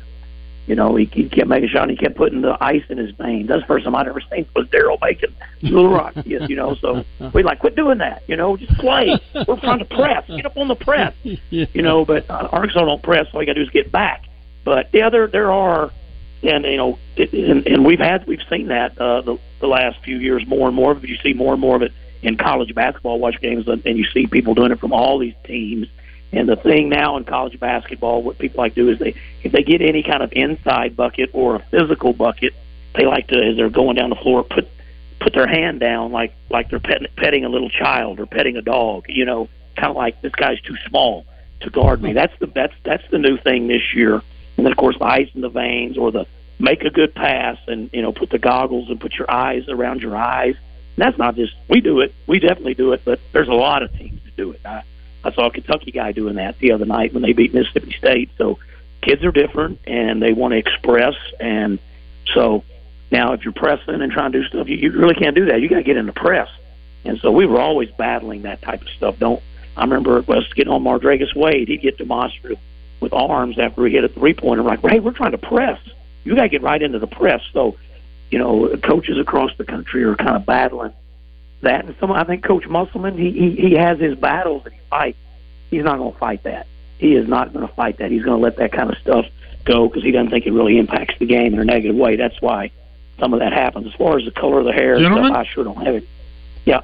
[0.69, 1.89] you know, he, he kept making shot.
[1.89, 3.49] And he kept putting the ice in his veins.
[3.49, 6.13] That's the first time I'd ever seen was Daryl Macon, Little Rock.
[6.27, 6.75] yes, you know.
[6.75, 8.23] So we like quit doing that.
[8.27, 9.19] You know, just play.
[9.47, 10.27] We're trying to press.
[10.29, 11.15] Get up on the press.
[11.73, 13.27] You know, but uh, Arkansas don't press.
[13.33, 14.27] All you got to do is get back.
[14.63, 15.91] But yeah, there there are,
[16.43, 20.05] and you know, it, and, and we've had we've seen that uh, the the last
[20.05, 20.93] few years more and more.
[20.95, 21.93] But you see more and more of it
[22.23, 23.19] in college basketball.
[23.19, 25.89] Watch games, and you see people doing it from all these teams
[26.33, 29.53] and the thing now in college basketball, what people like to do is they, if
[29.53, 32.53] they get any kind of inside bucket or a physical bucket,
[32.95, 34.69] they like to, as they're going down the floor, put
[35.21, 38.63] put their hand down like like they're petting, petting a little child or petting a
[38.63, 39.07] dog.
[39.09, 41.25] You know, kind of like this guy's too small
[41.61, 42.13] to guard me.
[42.13, 44.23] That's the that's that's the new thing this year.
[44.57, 46.27] And then of course the ice in the veins or the
[46.59, 50.03] make a good pass and you know put the goggles and put your eyes around
[50.03, 50.57] your eyes.
[50.99, 52.15] That's not just we do it.
[52.27, 54.61] We definitely do it, but there's a lot of teams that do it.
[54.65, 54.83] I,
[55.25, 58.31] I saw a Kentucky guy doing that the other night when they beat Mississippi State.
[58.39, 58.59] So
[59.03, 61.15] kids are different and they want to express.
[61.41, 61.79] And
[62.35, 62.65] so
[63.11, 65.61] now if you're pressing and trying to do stuff, you, you really can't do that.
[65.61, 66.49] You got to get in the press.
[67.05, 69.19] And so we were always battling that type of stuff.
[69.19, 69.43] Don't
[69.77, 71.69] I remember us getting on Mardracus Wade?
[71.69, 72.59] He'd get demonstrative
[73.01, 74.63] with arms after he hit a three pointer.
[74.65, 75.81] Like, hey, we're trying to press.
[76.25, 77.41] You got to get right into the press.
[77.53, 77.77] So,
[78.31, 80.93] you know, coaches across the country are kind of battling
[81.63, 81.85] that.
[81.85, 85.19] And some, I think Coach Musselman, he, he he has his battles that he fights.
[85.71, 86.67] He's not going to fight that.
[86.99, 88.11] He is not going to fight that.
[88.11, 89.27] He's going to let that kind of stuff
[89.65, 92.17] go because he doesn't think it really impacts the game in a negative way.
[92.17, 92.71] That's why
[93.21, 93.87] some of that happens.
[93.87, 96.05] As far as the color of the hair, stuff, I sure don't have it.
[96.65, 96.81] Yeah.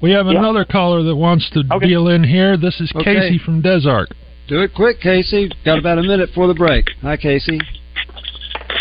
[0.00, 0.38] We have Yeah.
[0.38, 1.86] another caller that wants to Okay.
[1.86, 2.56] deal in here.
[2.56, 3.14] This is Okay.
[3.14, 4.10] Casey from Des Arc.
[4.48, 5.50] Do it quick, Casey.
[5.64, 6.90] Got about a minute for the break.
[7.02, 7.60] Hi, Casey.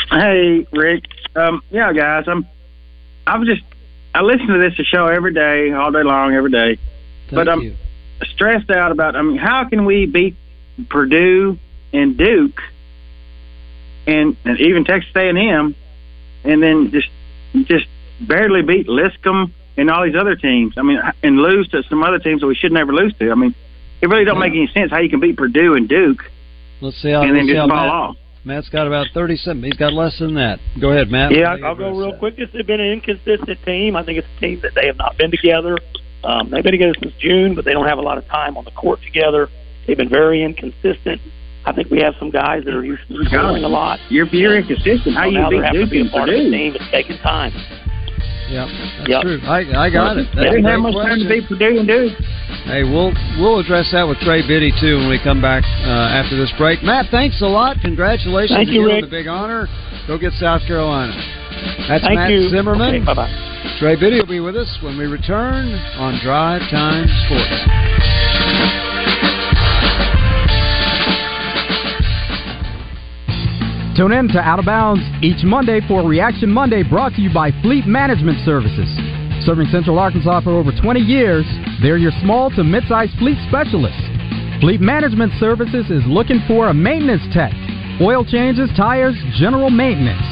[0.10, 1.04] Hey, Rick.
[1.36, 2.48] Um, yeah, guys, I'm.
[3.26, 3.62] I'm just.
[4.14, 6.78] I listen to this show every day, all day long, every day.
[7.32, 7.76] but I'm you.
[8.24, 9.16] stressed out about.
[9.16, 10.36] I mean, how can we beat
[10.90, 11.58] Purdue
[11.94, 12.62] and Duke,
[14.08, 15.76] and, and even Texas A&M,
[16.44, 17.10] and then just
[17.64, 17.88] just
[18.20, 20.74] barely beat Lipscomb and all these other teams?
[20.78, 23.32] I mean, and lose to some other teams that we should never lose to.
[23.32, 23.56] I mean,
[24.02, 26.30] it really don't make any sense how you can beat Purdue and Duke
[26.82, 28.16] Let's see how, and then just fall Matt, off.
[28.44, 29.64] Matt's got about 37.
[29.64, 30.60] He's got less than that.
[30.80, 31.32] Go ahead, Matt.
[31.32, 32.38] Yeah, I'll go real quick.
[32.38, 33.96] This has been an inconsistent team.
[33.96, 35.78] I think it's a team that they have not been together.
[36.24, 38.66] Um, they've been together since June, but they don't have a lot of time on
[38.66, 39.48] the court together.
[39.86, 41.22] They've been very inconsistent.
[41.66, 44.00] I think we have some guys that are used to scoring a lot.
[44.10, 45.16] You're you're inconsistent.
[45.16, 46.52] How So you now beat there have to be a part of the Purdue?
[46.52, 46.76] team.
[46.76, 47.52] It's taking time.
[48.52, 48.68] Yeah,
[49.00, 49.22] that's Yep.
[49.24, 49.40] true.
[49.48, 50.28] I, I got it.
[50.36, 51.30] They didn't have much time to question.
[51.30, 52.14] beat Purdue and Duke.
[52.68, 56.36] Hey, we'll we'll address that with Trey Biddy too when we come back uh, after
[56.36, 56.84] this break.
[56.84, 57.78] Matt, thanks a lot.
[57.82, 59.68] Congratulations Thank you, on the big honor.
[60.06, 61.16] Go get South Carolina.
[61.88, 62.50] That's Thank Matt you.
[62.50, 62.96] Zimmerman.
[62.96, 63.78] Okay, bye-bye.
[63.80, 68.91] Trey Biddy will be with us when we return on Drive Time Sports.
[73.96, 77.52] Tune in to Out of Bounds each Monday for Reaction Monday brought to you by
[77.62, 78.88] Fleet Management Services.
[79.44, 81.44] Serving Central Arkansas for over 20 years,
[81.82, 84.00] they're your small to mid-sized fleet specialists.
[84.62, 87.52] Fleet Management Services is looking for a maintenance tech.
[88.00, 90.24] Oil changes, tires, general maintenance.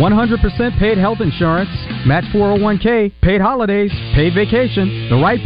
[0.00, 1.68] 100% paid health insurance,
[2.06, 5.38] match 401k, paid holidays, paid vacation, the right